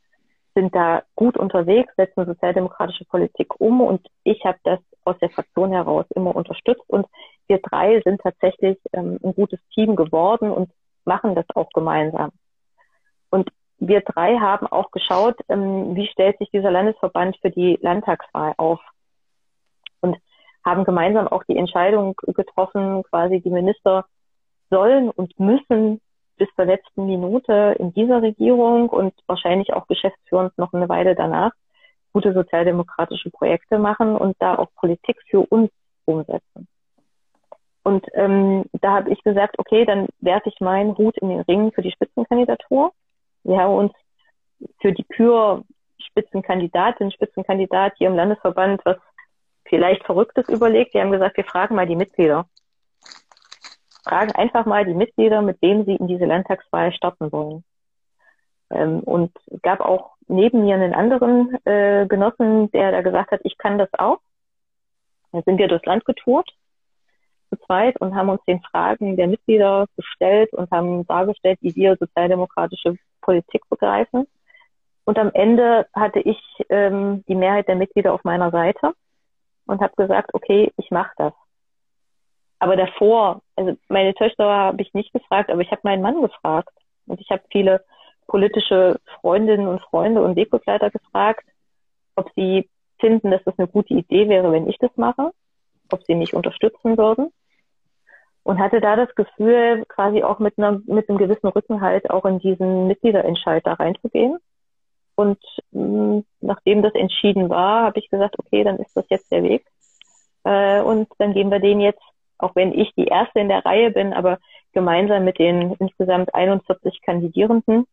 [0.56, 5.72] sind da gut unterwegs, setzen sozialdemokratische Politik um und ich habe das aus der Fraktion
[5.72, 7.06] heraus immer unterstützt und
[7.47, 10.72] wir drei sind tatsächlich ähm, ein gutes Team geworden und
[11.03, 12.32] machen das auch gemeinsam.
[13.30, 18.53] Und wir drei haben auch geschaut, ähm, wie stellt sich dieser Landesverband für die Landtagswahl
[18.58, 18.80] auf
[20.01, 20.18] und
[20.64, 24.06] haben gemeinsam auch die Entscheidung getroffen, quasi die Minister
[24.70, 26.01] sollen und müssen
[26.38, 31.52] bis zur letzten Minute in dieser Regierung und wahrscheinlich auch geschäftsführend noch eine Weile danach
[32.14, 35.70] gute sozialdemokratische Projekte machen und da auch Politik für uns
[36.06, 36.68] umsetzen.
[37.84, 41.72] Und ähm, da habe ich gesagt, okay, dann werfe ich meinen Hut in den Ring
[41.74, 42.94] für die Spitzenkandidatur.
[43.44, 43.92] Wir haben uns
[44.80, 45.64] für die Kür
[46.00, 48.98] Spitzenkandidatin, Spitzenkandidat hier im Landesverband was
[49.66, 50.94] vielleicht Verrücktes überlegt.
[50.94, 52.46] Wir haben gesagt, wir fragen mal die Mitglieder
[54.06, 57.64] fragen einfach mal die Mitglieder, mit wem sie in diese Landtagswahl starten wollen.
[58.70, 59.32] Ähm, und
[59.62, 63.89] gab auch neben mir einen anderen äh, Genossen, der da gesagt hat, ich kann das
[63.93, 64.20] auch.
[65.32, 66.49] Dann sind wir durchs Land getourt
[67.49, 71.95] zu zweit und haben uns den Fragen der Mitglieder gestellt und haben dargestellt, wie wir
[71.97, 74.28] sozialdemokratische Politik begreifen.
[75.03, 78.93] Und am Ende hatte ich ähm, die Mehrheit der Mitglieder auf meiner Seite
[79.68, 81.34] und habe gesagt, okay, ich mache das.
[82.66, 86.74] Aber davor, also meine Töchter habe ich nicht gefragt, aber ich habe meinen Mann gefragt.
[87.05, 87.86] Und ich habe viele
[88.26, 91.45] politische Freundinnen und Freunde und Wegbegleiter gefragt,
[92.16, 92.68] ob sie
[92.99, 95.30] finden, dass das eine gute Idee wäre, wenn ich das mache,
[95.91, 97.32] ob sie mich unterstützen würden.
[98.41, 102.39] Und hatte da das Gefühl, quasi auch mit, einer, mit einem gewissen Rückenhalt auch in
[102.39, 104.39] diesen Mitgliederentscheid da reinzugehen.
[105.13, 105.38] Und
[105.70, 109.43] mh, mm, nachdem das entschieden war, habe ich gesagt, okay, dann ist das jetzt der
[109.43, 109.68] Weg.
[110.45, 112.01] Äh, und dann gehen wir den jetzt
[112.38, 114.40] auch wenn ich die erste in der Reihe bin, aber
[114.74, 117.86] gemeinsam mit den insgesamt 41 Kandidierenden,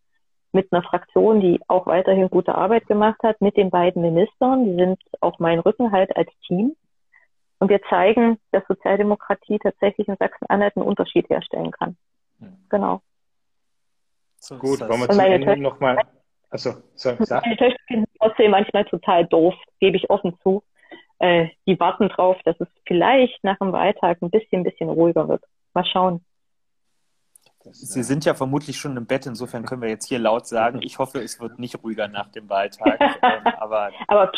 [0.53, 4.75] mit einer Fraktion, die auch weiterhin gute Arbeit gemacht hat, mit den beiden Ministern, die
[4.75, 6.77] sind auch mein Rückenhalt als Team.
[7.59, 11.97] Und wir zeigen, dass Sozialdemokratie tatsächlich in Sachsen-Anhalt einen Unterschied herstellen kann.
[12.69, 13.01] Genau.
[14.41, 15.99] So Gut, wollen wir zum Ende nochmal.
[16.51, 17.45] Achso, sorry, sag.
[17.45, 20.63] Meine Töchter sind trotzdem manchmal total doof, gebe ich offen zu
[21.23, 25.45] äh, die warten drauf, dass es vielleicht nach dem Wahltag ein bisschen, bisschen ruhiger wird.
[25.73, 26.25] Mal schauen.
[27.71, 30.99] Sie sind ja vermutlich schon im Bett, insofern können wir jetzt hier laut sagen, ich
[30.99, 32.99] hoffe, es wird nicht ruhiger nach dem Wahltag.
[33.23, 34.33] ähm, aber, aber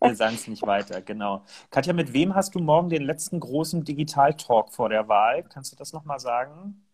[0.00, 1.44] wir sagen es nicht weiter, genau.
[1.70, 5.42] Katja, mit wem hast du morgen den letzten großen Digital-Talk vor der Wahl?
[5.42, 6.86] Kannst du das nochmal sagen?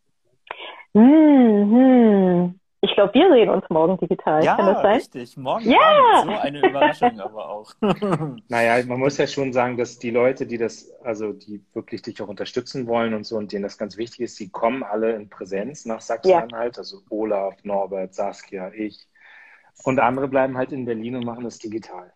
[0.93, 2.61] Hm, hm.
[2.83, 4.43] Ich glaube, wir sehen uns morgen digital.
[4.43, 4.95] Ja, Kann das sein?
[4.95, 5.37] richtig.
[5.37, 6.23] Morgen ja!
[6.25, 7.75] so eine Überraschung aber auch.
[8.49, 12.23] naja, man muss ja schon sagen, dass die Leute, die das, also die wirklich dich
[12.23, 15.29] auch unterstützen wollen und so und denen das ganz wichtig ist, die kommen alle in
[15.29, 16.77] Präsenz nach Sachsen-Anhalt.
[16.77, 16.79] Ja.
[16.79, 19.07] Also Olaf, Norbert, Saskia, ich.
[19.85, 22.15] Und andere bleiben halt in Berlin und machen das digital.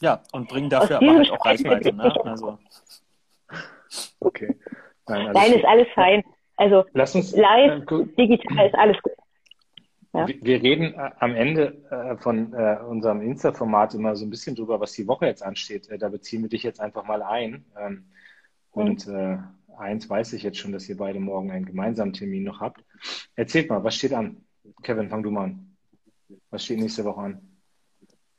[0.00, 1.92] Ja, und bringen dafür aber halt auch Reichweite.
[1.92, 2.14] Ne?
[2.24, 2.58] Also.
[4.20, 4.56] Okay.
[5.08, 6.22] Nein, Nein ist alles fein.
[6.58, 9.12] Also Lass uns, live, äh, digital ist alles gut.
[10.12, 10.26] Ja.
[10.26, 14.80] Wir reden äh, am Ende äh, von äh, unserem Insta-Format immer so ein bisschen drüber,
[14.80, 15.88] was die Woche jetzt ansteht.
[15.88, 17.64] Äh, da beziehen wir dich jetzt einfach mal ein.
[17.78, 18.06] Ähm,
[18.72, 19.44] und mhm.
[19.76, 22.84] eins weiß ich jetzt schon, dass ihr beide morgen einen gemeinsamen Termin noch habt.
[23.34, 24.44] Erzählt mal, was steht an?
[24.82, 25.76] Kevin, fang du mal an.
[26.50, 27.40] Was steht nächste Woche an?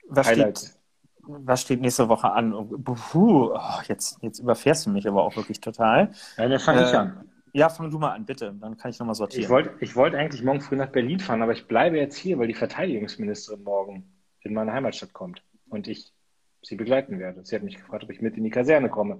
[0.07, 0.61] Was Highlights.
[0.61, 0.79] Steht,
[1.21, 2.51] was steht nächste Woche an?
[2.83, 6.11] Puh, oh, jetzt, jetzt überfährst du mich aber auch wirklich total.
[6.37, 7.29] Ja, dann fange ich an.
[7.53, 8.53] Ja, fang du mal an, bitte.
[8.59, 9.43] Dann kann ich nochmal sortieren.
[9.43, 12.37] Ich wollte ich wollt eigentlich morgen früh nach Berlin fahren, aber ich bleibe jetzt hier,
[12.37, 16.13] weil die Verteidigungsministerin morgen in meine Heimatstadt kommt und ich
[16.61, 17.45] sie begleiten werde.
[17.45, 19.19] Sie hat mich gefragt, ob ich mit in die Kaserne komme.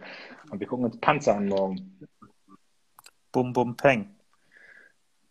[0.50, 1.98] Und wir gucken uns Panzer an morgen.
[3.32, 4.16] Bum, bum, peng.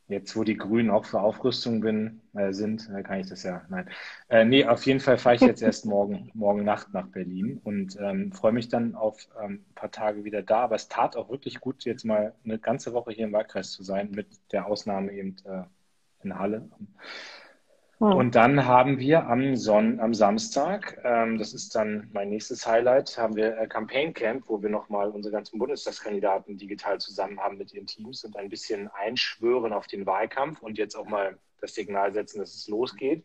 [0.09, 3.63] Jetzt, wo die Grünen auch für Aufrüstung bin, äh, sind, äh, kann ich das ja.
[3.69, 3.91] Nein.
[4.29, 7.99] Äh, nee, auf jeden Fall fahre ich jetzt erst morgen, morgen Nacht nach Berlin und
[8.01, 10.61] ähm, freue mich dann auf ähm, ein paar Tage wieder da.
[10.63, 13.83] Aber es tat auch wirklich gut, jetzt mal eine ganze Woche hier im Wahlkreis zu
[13.83, 15.65] sein, mit der Ausnahme eben äh,
[16.23, 16.71] in Halle.
[17.99, 18.13] Hm.
[18.13, 23.19] Und dann haben wir am, Son am Samstag, ähm, das ist dann mein nächstes Highlight,
[23.19, 27.75] haben wir äh, Campaign Camp, wo wir nochmal unsere ganzen Bundestagskandidaten digital zusammen haben mit
[27.75, 32.13] ihren Teams und ein bisschen einschwören auf den Wahlkampf und jetzt auch mal das Signal
[32.13, 33.25] setzen, dass es losgeht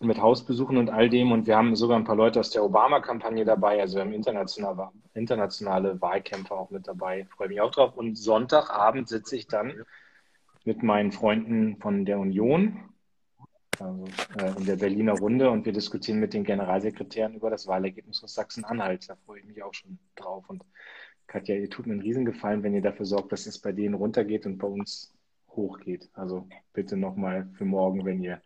[0.00, 1.30] mit Hausbesuchen und all dem.
[1.30, 3.80] Und wir haben sogar ein paar Leute aus der Obama-Kampagne dabei.
[3.80, 7.26] Also wir haben internationale, internationale Wahlkämpfer auch mit dabei.
[7.36, 7.96] Freue mich auch drauf.
[7.96, 9.84] Und Sonntagabend sitze ich dann
[10.64, 12.91] mit meinen Freunden von der Union
[13.80, 14.04] also
[14.38, 18.34] äh, in der Berliner Runde und wir diskutieren mit den Generalsekretären über das Wahlergebnis aus
[18.34, 19.08] Sachsen-Anhalt.
[19.08, 20.48] Da freue ich mich auch schon drauf.
[20.48, 20.64] Und
[21.26, 24.46] Katja, ihr tut mir einen Riesengefallen, wenn ihr dafür sorgt, dass es bei denen runtergeht
[24.46, 25.14] und bei uns
[25.48, 26.10] hochgeht.
[26.14, 28.42] Also bitte nochmal für morgen, wenn ihr,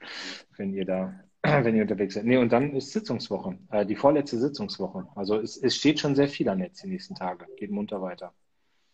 [0.57, 2.25] wenn ihr da, wenn ihr unterwegs seid.
[2.25, 5.09] Nee, und dann ist Sitzungswoche, äh, die vorletzte Sitzungswoche.
[5.15, 7.47] Also es, es steht schon sehr viel an jetzt die nächsten Tage.
[7.57, 8.33] Geht munter weiter.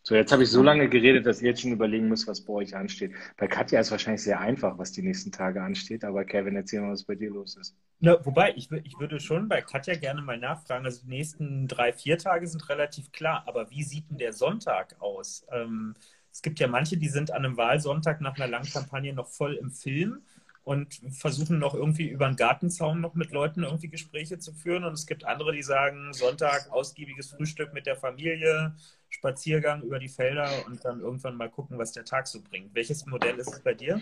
[0.05, 2.53] So, jetzt habe ich so lange geredet, dass ihr jetzt schon überlegen müsst, was bei
[2.55, 3.13] euch ansteht.
[3.37, 6.91] Bei Katja ist wahrscheinlich sehr einfach, was die nächsten Tage ansteht, aber Kevin, erzähl mal,
[6.91, 7.77] was bei dir los ist.
[8.01, 10.85] Na, wobei, ich, ich würde schon bei Katja gerne mal nachfragen.
[10.85, 14.97] Also die nächsten drei, vier Tage sind relativ klar, aber wie sieht denn der Sonntag
[15.01, 15.47] aus?
[15.53, 15.95] Ähm,
[16.33, 19.55] es gibt ja manche, die sind an einem Wahlsonntag nach einer langen Kampagne noch voll
[19.55, 20.23] im Film
[20.65, 24.83] und versuchen noch irgendwie über einen Gartenzaun noch mit Leuten irgendwie Gespräche zu führen.
[24.83, 28.75] Und es gibt andere, die sagen, Sonntag ausgiebiges Frühstück mit der Familie,
[29.13, 32.75] Spaziergang über die Felder und dann irgendwann mal gucken, was der Tag so bringt.
[32.75, 34.01] Welches Modell ist es bei dir?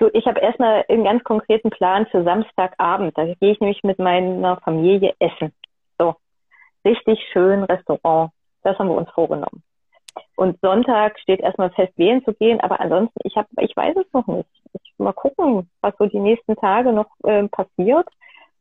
[0.00, 3.16] So, ich habe erstmal einen ganz konkreten Plan für Samstagabend.
[3.18, 5.52] Da gehe ich nämlich mit meiner Familie essen.
[5.98, 6.14] So,
[6.84, 8.30] richtig schön Restaurant.
[8.62, 9.62] Das haben wir uns vorgenommen.
[10.36, 14.12] Und Sonntag steht erstmal fest, wählen zu gehen, aber ansonsten, ich habe, ich weiß es
[14.12, 14.48] noch nicht.
[14.82, 18.08] Ich mal gucken, was so die nächsten Tage noch äh, passiert.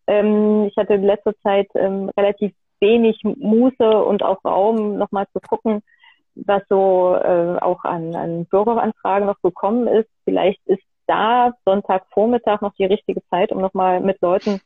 [0.07, 5.39] Ähm, ich hatte in letzter Zeit ähm, relativ wenig Muße und auch Raum, nochmal zu
[5.39, 5.81] gucken,
[6.35, 10.09] was so äh, auch an, an Bürgeranfragen noch gekommen ist.
[10.23, 14.59] Vielleicht ist da Sonntagvormittag noch die richtige Zeit, um nochmal mit Leuten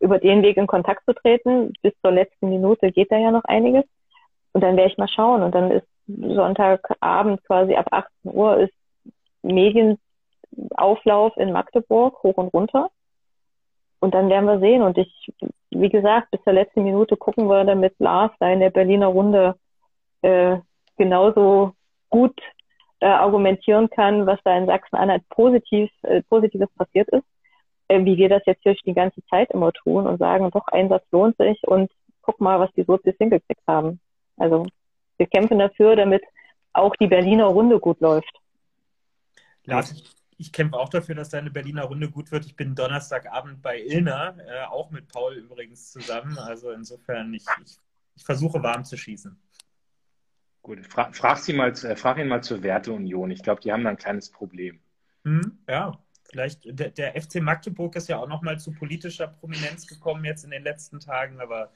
[0.00, 1.72] über den Weg in Kontakt zu treten.
[1.82, 3.84] Bis zur letzten Minute geht da ja noch einiges.
[4.52, 5.42] Und dann werde ich mal schauen.
[5.42, 8.72] Und dann ist Sonntagabend quasi ab 18 Uhr ist
[9.42, 12.90] Medienauflauf in Magdeburg hoch und runter.
[14.00, 14.82] Und dann werden wir sehen.
[14.82, 15.32] Und ich,
[15.70, 19.56] wie gesagt, bis zur letzten Minute gucken wir, damit Lars da in der Berliner Runde
[20.22, 20.58] äh,
[20.96, 21.72] genauso
[22.10, 22.38] gut
[23.00, 27.24] äh, argumentieren kann, was da in Sachsen-Anhalt positiv, äh, Positives passiert ist,
[27.88, 31.04] äh, wie wir das jetzt hier die ganze Zeit immer tun und sagen, doch, Einsatz
[31.10, 31.90] lohnt sich und
[32.22, 34.00] guck mal, was die Sozis hingekriegt haben.
[34.36, 34.66] Also
[35.16, 36.22] wir kämpfen dafür, damit
[36.72, 38.32] auch die Berliner Runde gut läuft.
[39.64, 42.46] Lars, ich, kämpfe auch dafür, dass deine Berliner Runde gut wird.
[42.46, 46.38] Ich bin Donnerstagabend bei Ilna, äh, auch mit Paul übrigens zusammen.
[46.38, 47.76] Also insofern, ich, ich,
[48.16, 49.38] ich versuche warm zu schießen.
[50.62, 53.30] Gut, fra frag, sie mal, äh, frag ihn mal zur Werteunion.
[53.30, 54.80] Ich glaube, die haben da ein kleines Problem.
[55.24, 56.60] Hm, ja, vielleicht.
[56.64, 60.62] Der, der FC Magdeburg ist ja auch nochmal zu politischer Prominenz gekommen jetzt in den
[60.62, 61.72] letzten Tagen, aber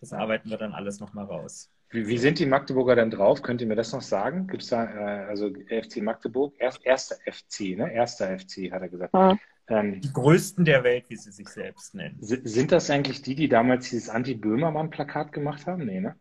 [0.00, 1.70] das arbeiten wir dann alles nochmal raus.
[1.90, 3.42] Wie, wie, sind die Magdeburger denn drauf?
[3.42, 4.48] Könnt ihr mir das noch sagen?
[4.48, 7.92] Gibt es da, äh, also FC Magdeburg, erst, erster FC, ne?
[7.92, 9.14] Erster FC, hat er gesagt.
[9.14, 9.38] Ja.
[9.68, 12.16] Ähm, die größten der Welt, wie sie sich selbst nennen.
[12.20, 15.84] Sind das eigentlich die, die damals dieses Anti-Böhmermann-Plakat gemacht haben?
[15.84, 16.16] Nee, ne?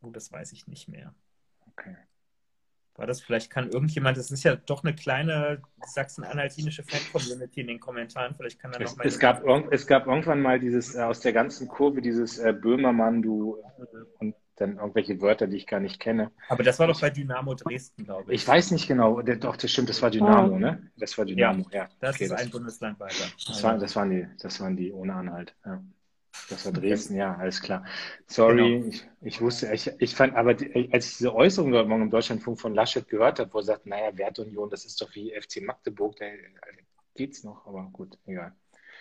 [0.00, 1.14] Oh, das weiß ich nicht mehr.
[1.68, 1.96] Okay.
[2.96, 7.80] War das vielleicht, kann irgendjemand, das ist ja doch eine kleine sachsen-anhaltinische Fan-Community in den
[7.80, 9.06] Kommentaren, vielleicht kann da noch mal.
[9.06, 13.22] Es gab, es gab irgendwann mal dieses, äh, aus der ganzen Kurve, dieses äh, Böhmermann,
[13.22, 13.58] du
[14.18, 16.30] und dann irgendwelche Wörter, die ich gar nicht kenne.
[16.48, 18.42] Aber das war doch bei Dynamo Dresden, glaube ich.
[18.42, 20.58] Ich weiß nicht genau, doch, das stimmt, das war Dynamo, oh.
[20.58, 20.90] ne?
[20.96, 21.82] Das war Dynamo, ja.
[21.82, 21.88] ja.
[22.00, 23.26] Das okay, ist das, ein Bundesland weiter.
[23.46, 25.82] Das, war, das, waren die, das waren die ohne Anhalt, ja.
[26.48, 27.84] Das war Dresden, ja, alles klar.
[28.26, 28.86] Sorry, genau.
[28.88, 32.10] ich, ich, wusste, ich, ich fand, aber die, als ich diese Äußerung dort morgen im
[32.10, 35.62] Deutschlandfunk von Laschet gehört habe, wo er sagt, naja, Wertunion, das ist doch wie FC
[35.62, 36.26] Magdeburg, da
[37.14, 38.54] geht's noch, aber gut, egal.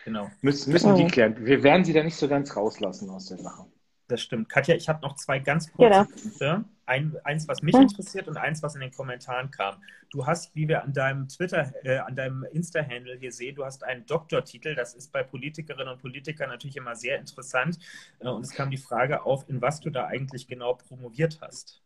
[0.06, 0.30] Genau.
[0.42, 1.46] Müssen, müssen die klären.
[1.46, 3.66] Wir werden sie da nicht so ganz rauslassen aus der Sache.
[4.08, 4.50] Das stimmt.
[4.50, 6.04] Katja, ich habe noch zwei ganz kurze ja.
[6.04, 6.66] Punkte.
[6.86, 7.84] Ein, eins, was mich hm.
[7.84, 9.78] interessiert und eins, was in den Kommentaren kam.
[10.12, 13.84] Du hast, wie wir an deinem Twitter, äh, an deinem Insta-Handle hier sehen, du hast
[13.84, 14.76] einen Doktortitel.
[14.76, 17.80] Das ist bei Politikerinnen und Politikern natürlich immer sehr interessant.
[18.20, 21.82] Äh, und es kam die Frage auf, in was du da eigentlich genau promoviert hast.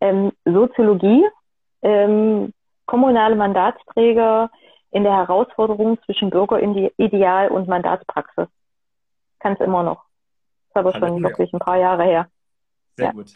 [0.00, 1.24] Ähm, Soziologie,
[1.82, 2.54] ähm,
[2.86, 4.50] kommunale Mandatsträger
[4.92, 8.48] in der Herausforderung zwischen Bürgerideal und Mandatspraxis.
[9.38, 10.09] Kann es immer noch.
[10.72, 12.30] Das ist aber schon wirklich ein paar Jahre her.
[12.96, 13.12] Sehr ja.
[13.12, 13.32] gut.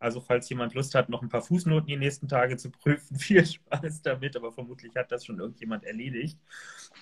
[0.00, 3.44] Also falls jemand Lust hat, noch ein paar Fußnoten die nächsten Tage zu prüfen, viel
[3.44, 6.38] Spaß damit, aber vermutlich hat das schon irgendjemand erledigt.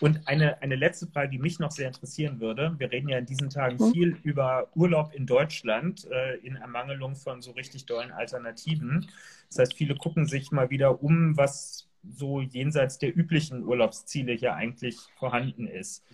[0.00, 2.74] Und eine, eine letzte Frage, die mich noch sehr interessieren würde.
[2.78, 3.92] Wir reden ja in diesen Tagen mhm.
[3.92, 9.08] viel über Urlaub in Deutschland äh, in Ermangelung von so richtig dollen Alternativen.
[9.48, 14.54] Das heißt, viele gucken sich mal wieder um, was so jenseits der üblichen Urlaubsziele hier
[14.54, 16.04] eigentlich vorhanden ist.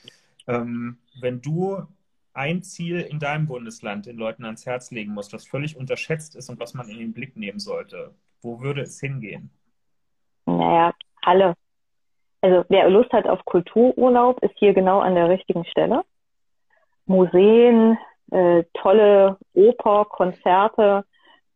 [0.47, 1.87] Ähm, wenn du
[2.35, 6.51] ein Ziel in deinem Bundesland den Leuten ans Herz legen musst, was völlig unterschätzt ist
[6.51, 9.51] und was man in den Blick nehmen sollte, wo würde es hingehen?
[10.47, 11.55] Naja, alle.
[12.43, 16.03] Also wer Lust hat auf Kultururlaub, ist hier genau an der richtigen Stelle.
[17.07, 17.97] Museen,
[18.31, 21.05] äh, tolle Oper, Konzerte,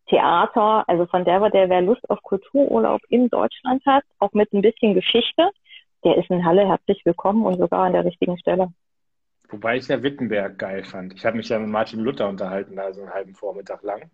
[0.09, 0.85] Theater.
[0.89, 4.95] Also von der, der wer Lust auf Kultururlaub in Deutschland hat, auch mit ein bisschen
[4.95, 5.51] Geschichte,
[6.05, 8.73] der ist in Halle herzlich willkommen und sogar an der richtigen Stelle.
[9.49, 11.15] Wobei ich ja Wittenberg geil fand.
[11.15, 14.11] Ich habe mich ja mit Martin Luther unterhalten, da so einen halben Vormittag lang.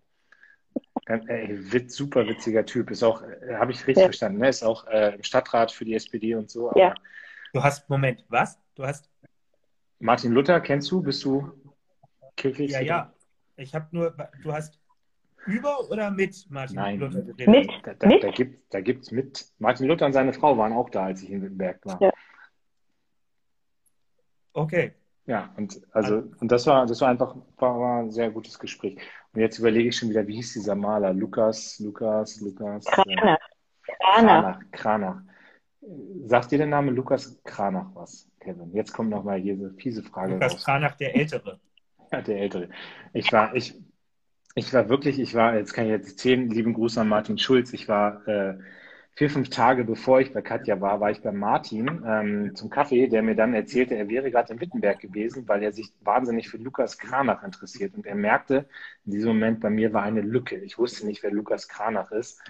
[1.06, 2.90] ey, witz, super witziger Typ.
[2.90, 4.04] Ist auch, äh, habe ich richtig ja.
[4.04, 4.48] verstanden, ne?
[4.48, 6.72] Ist auch äh, im Stadtrat für die SPD und so.
[6.76, 6.94] ja.
[7.52, 8.58] Du hast, Moment, was?
[8.74, 9.08] Du hast.
[10.00, 11.02] Martin Luther, kennst du?
[11.02, 11.52] Bist du
[12.36, 12.72] kirchlich?
[12.72, 13.14] Ja, ja.
[13.56, 14.80] Ich habe nur, du hast
[15.46, 17.48] über oder mit Martin Nein, Luther geredet?
[17.48, 17.70] Mit.
[17.84, 18.24] Da, da, mit?
[18.24, 19.46] da gibt es gibt's mit.
[19.58, 22.00] Martin Luther und seine Frau waren auch da, als ich in Wittenberg war.
[22.02, 22.10] Ja.
[24.52, 24.94] Okay.
[25.26, 28.98] Ja, und also, und das war, das war einfach war, war ein sehr gutes Gespräch.
[29.32, 31.14] Und jetzt überlege ich schon wieder, wie hieß dieser Maler?
[31.14, 32.84] Lukas, Lukas, Lukas.
[32.84, 33.38] Kranach.
[34.00, 34.60] Kranach.
[34.70, 35.22] Kranach.
[36.26, 38.72] Sagt dir der Name Lukas Kranach was, Kevin?
[38.74, 40.34] Jetzt kommt nochmal hier so fiese Frage.
[40.34, 40.64] Lukas raus.
[40.64, 41.60] Kranach, der Ältere.
[42.12, 42.68] Ja, der Ältere.
[43.12, 43.74] Ich war, ich,
[44.54, 47.72] ich war wirklich, ich war, jetzt kann ich jetzt zehn, lieben Gruß an Martin Schulz.
[47.72, 48.58] Ich war äh,
[49.16, 53.06] vier, fünf Tage bevor ich bei Katja war, war ich bei Martin ähm, zum Kaffee,
[53.06, 56.56] der mir dann erzählte, er wäre gerade in Wittenberg gewesen, weil er sich wahnsinnig für
[56.56, 57.94] Lukas Kranach interessiert.
[57.94, 58.66] Und er merkte,
[59.06, 60.56] in diesem Moment bei mir war eine Lücke.
[60.56, 62.40] Ich wusste nicht, wer Lukas Kranach ist.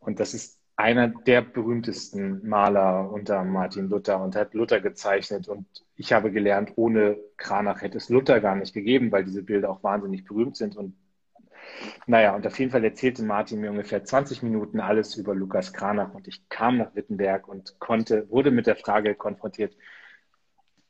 [0.00, 5.48] Und das ist einer der berühmtesten Maler unter Martin Luther und hat Luther gezeichnet.
[5.48, 9.70] Und ich habe gelernt, ohne Kranach hätte es Luther gar nicht gegeben, weil diese Bilder
[9.70, 10.94] auch wahnsinnig berühmt sind und
[12.06, 16.14] naja, und auf jeden Fall erzählte Martin mir ungefähr 20 Minuten alles über Lukas Kranach
[16.14, 19.76] und ich kam nach Wittenberg und konnte, wurde mit der Frage konfrontiert,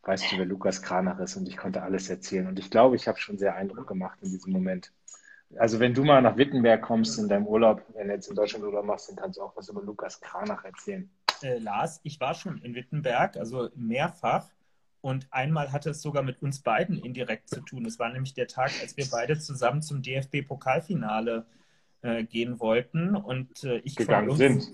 [0.06, 1.36] weißt du, wer Lukas Kranach ist?
[1.36, 2.46] Und ich konnte alles erzählen.
[2.46, 4.92] Und ich glaube, ich habe schon sehr Eindruck gemacht in diesem Moment.
[5.58, 8.64] Also wenn du mal nach Wittenberg kommst in deinem Urlaub, wenn du jetzt in Deutschland
[8.64, 11.10] Urlaub machst, dann kannst du auch was über Lukas Kranach erzählen.
[11.42, 14.48] Äh, Lars, ich war schon in Wittenberg, also mehrfach.
[15.06, 17.86] Und einmal hatte es sogar mit uns beiden indirekt zu tun.
[17.86, 21.46] Es war nämlich der Tag, als wir beide zusammen zum DFB-Pokalfinale
[22.02, 23.14] äh, gehen wollten.
[23.14, 24.68] Und äh, ich gegangen sind.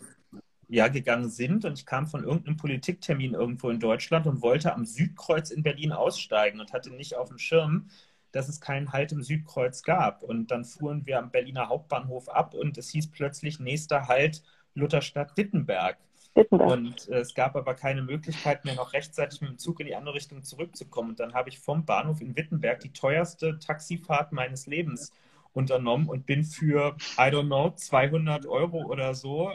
[0.69, 1.67] Ja, gegangen sind.
[1.67, 5.93] Und ich kam von irgendeinem Politiktermin irgendwo in Deutschland und wollte am Südkreuz in Berlin
[5.93, 7.91] aussteigen und hatte nicht auf dem Schirm,
[8.31, 10.23] dass es keinen Halt im Südkreuz gab.
[10.23, 15.37] Und dann fuhren wir am Berliner Hauptbahnhof ab und es hieß plötzlich nächster Halt Lutherstadt
[15.37, 15.99] Wittenberg.
[15.99, 16.12] Wittenberg.
[16.35, 19.95] Und äh, es gab aber keine Möglichkeit mehr, noch rechtzeitig mit dem Zug in die
[19.95, 21.11] andere Richtung zurückzukommen.
[21.11, 25.13] Und dann habe ich vom Bahnhof in Wittenberg die teuerste Taxifahrt meines Lebens
[25.53, 29.51] unternommen und bin für, I don't know, 200 Euro oder so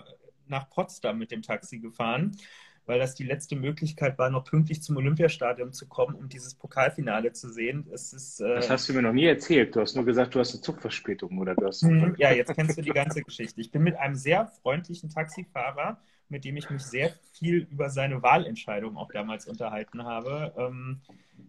[0.47, 2.37] nach Potsdam mit dem Taxi gefahren,
[2.85, 7.33] weil das die letzte Möglichkeit war, noch pünktlich zum Olympiastadion zu kommen, um dieses Pokalfinale
[7.33, 7.87] zu sehen.
[7.91, 9.75] Es ist, äh, das hast du mir noch nie erzählt.
[9.75, 11.81] Du hast nur gesagt, du hast eine Zugverspätung oder du hast.
[11.81, 13.59] Hm, ja, jetzt kennst du die ganze Geschichte.
[13.59, 15.99] Ich bin mit einem sehr freundlichen Taxifahrer
[16.29, 21.01] mit dem ich mich sehr viel über seine Wahlentscheidung auch damals unterhalten habe, ähm,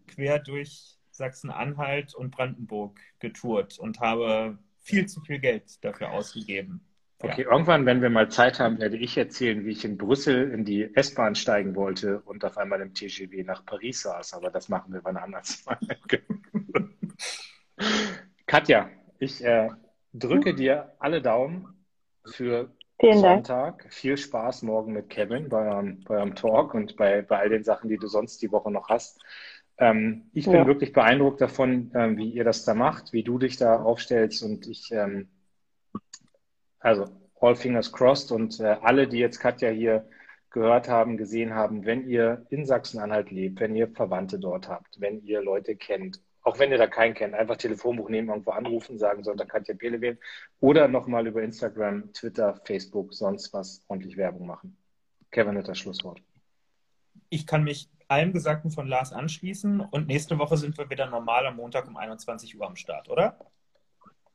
[0.07, 6.81] quer durch Sachsen-Anhalt und Brandenburg getourt und habe viel zu viel Geld dafür ausgegeben.
[7.20, 7.51] Okay, ja.
[7.51, 10.95] irgendwann, wenn wir mal Zeit haben, werde ich erzählen, wie ich in Brüssel in die
[10.95, 14.35] S-Bahn steigen wollte und auf einmal im TGW nach Paris saß.
[14.35, 15.79] Aber das machen wir wann anders mal.
[18.47, 19.68] Katja, ich äh,
[20.12, 21.74] drücke dir alle Daumen
[22.24, 22.70] für
[23.01, 23.78] Vielen Sonntag.
[23.78, 23.94] Dank.
[23.94, 27.62] Viel Spaß morgen mit Kevin bei eurem, bei eurem Talk und bei, bei all den
[27.62, 29.20] Sachen, die du sonst die Woche noch hast.
[29.78, 30.66] Ähm, ich bin ja.
[30.66, 34.66] wirklich beeindruckt davon, ähm, wie ihr das da macht, wie du dich da aufstellst und
[34.66, 35.28] ich, ähm,
[36.80, 37.07] also
[37.40, 40.09] all fingers crossed und äh, alle, die jetzt Katja hier
[40.51, 45.22] gehört haben, gesehen haben, wenn ihr in Sachsen-Anhalt lebt, wenn ihr Verwandte dort habt, wenn
[45.22, 49.24] ihr Leute kennt auch wenn ihr da keinen kennt, einfach Telefonbuch nehmen, irgendwo anrufen, sagen,
[49.24, 50.18] Sonntag Katja Pele wählen
[50.61, 54.76] oder nochmal über Instagram, Twitter, Facebook, sonst was ordentlich Werbung machen.
[55.30, 56.22] Kevin hat das Schlusswort.
[57.28, 61.47] Ich kann mich allem Gesagten von Lars anschließen und nächste Woche sind wir wieder normal
[61.47, 63.39] am Montag um 21 Uhr am Start, oder?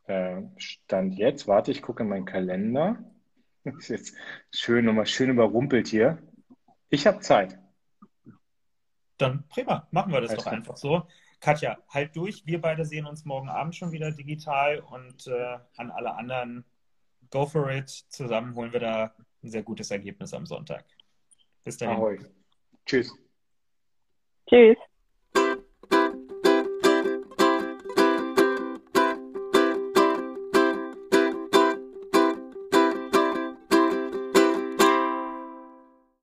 [0.06, 2.98] Äh, Stand jetzt, warte, ich gucke in meinen Kalender.
[3.64, 4.14] Ist jetzt
[4.52, 6.18] schön, nochmal schön überrumpelt hier.
[6.90, 7.58] Ich habe Zeit.
[9.18, 11.06] Dann prima, machen wir das Alles doch einfach so.
[11.44, 12.46] Katja, halt durch.
[12.46, 16.64] Wir beide sehen uns morgen Abend schon wieder digital und äh, an alle anderen
[17.30, 17.90] go for it.
[17.90, 20.86] Zusammen holen wir da ein sehr gutes Ergebnis am Sonntag.
[21.62, 21.96] Bis dahin.
[21.96, 22.18] Ahoi.
[22.86, 23.14] Tschüss.
[24.48, 24.78] Tschüss.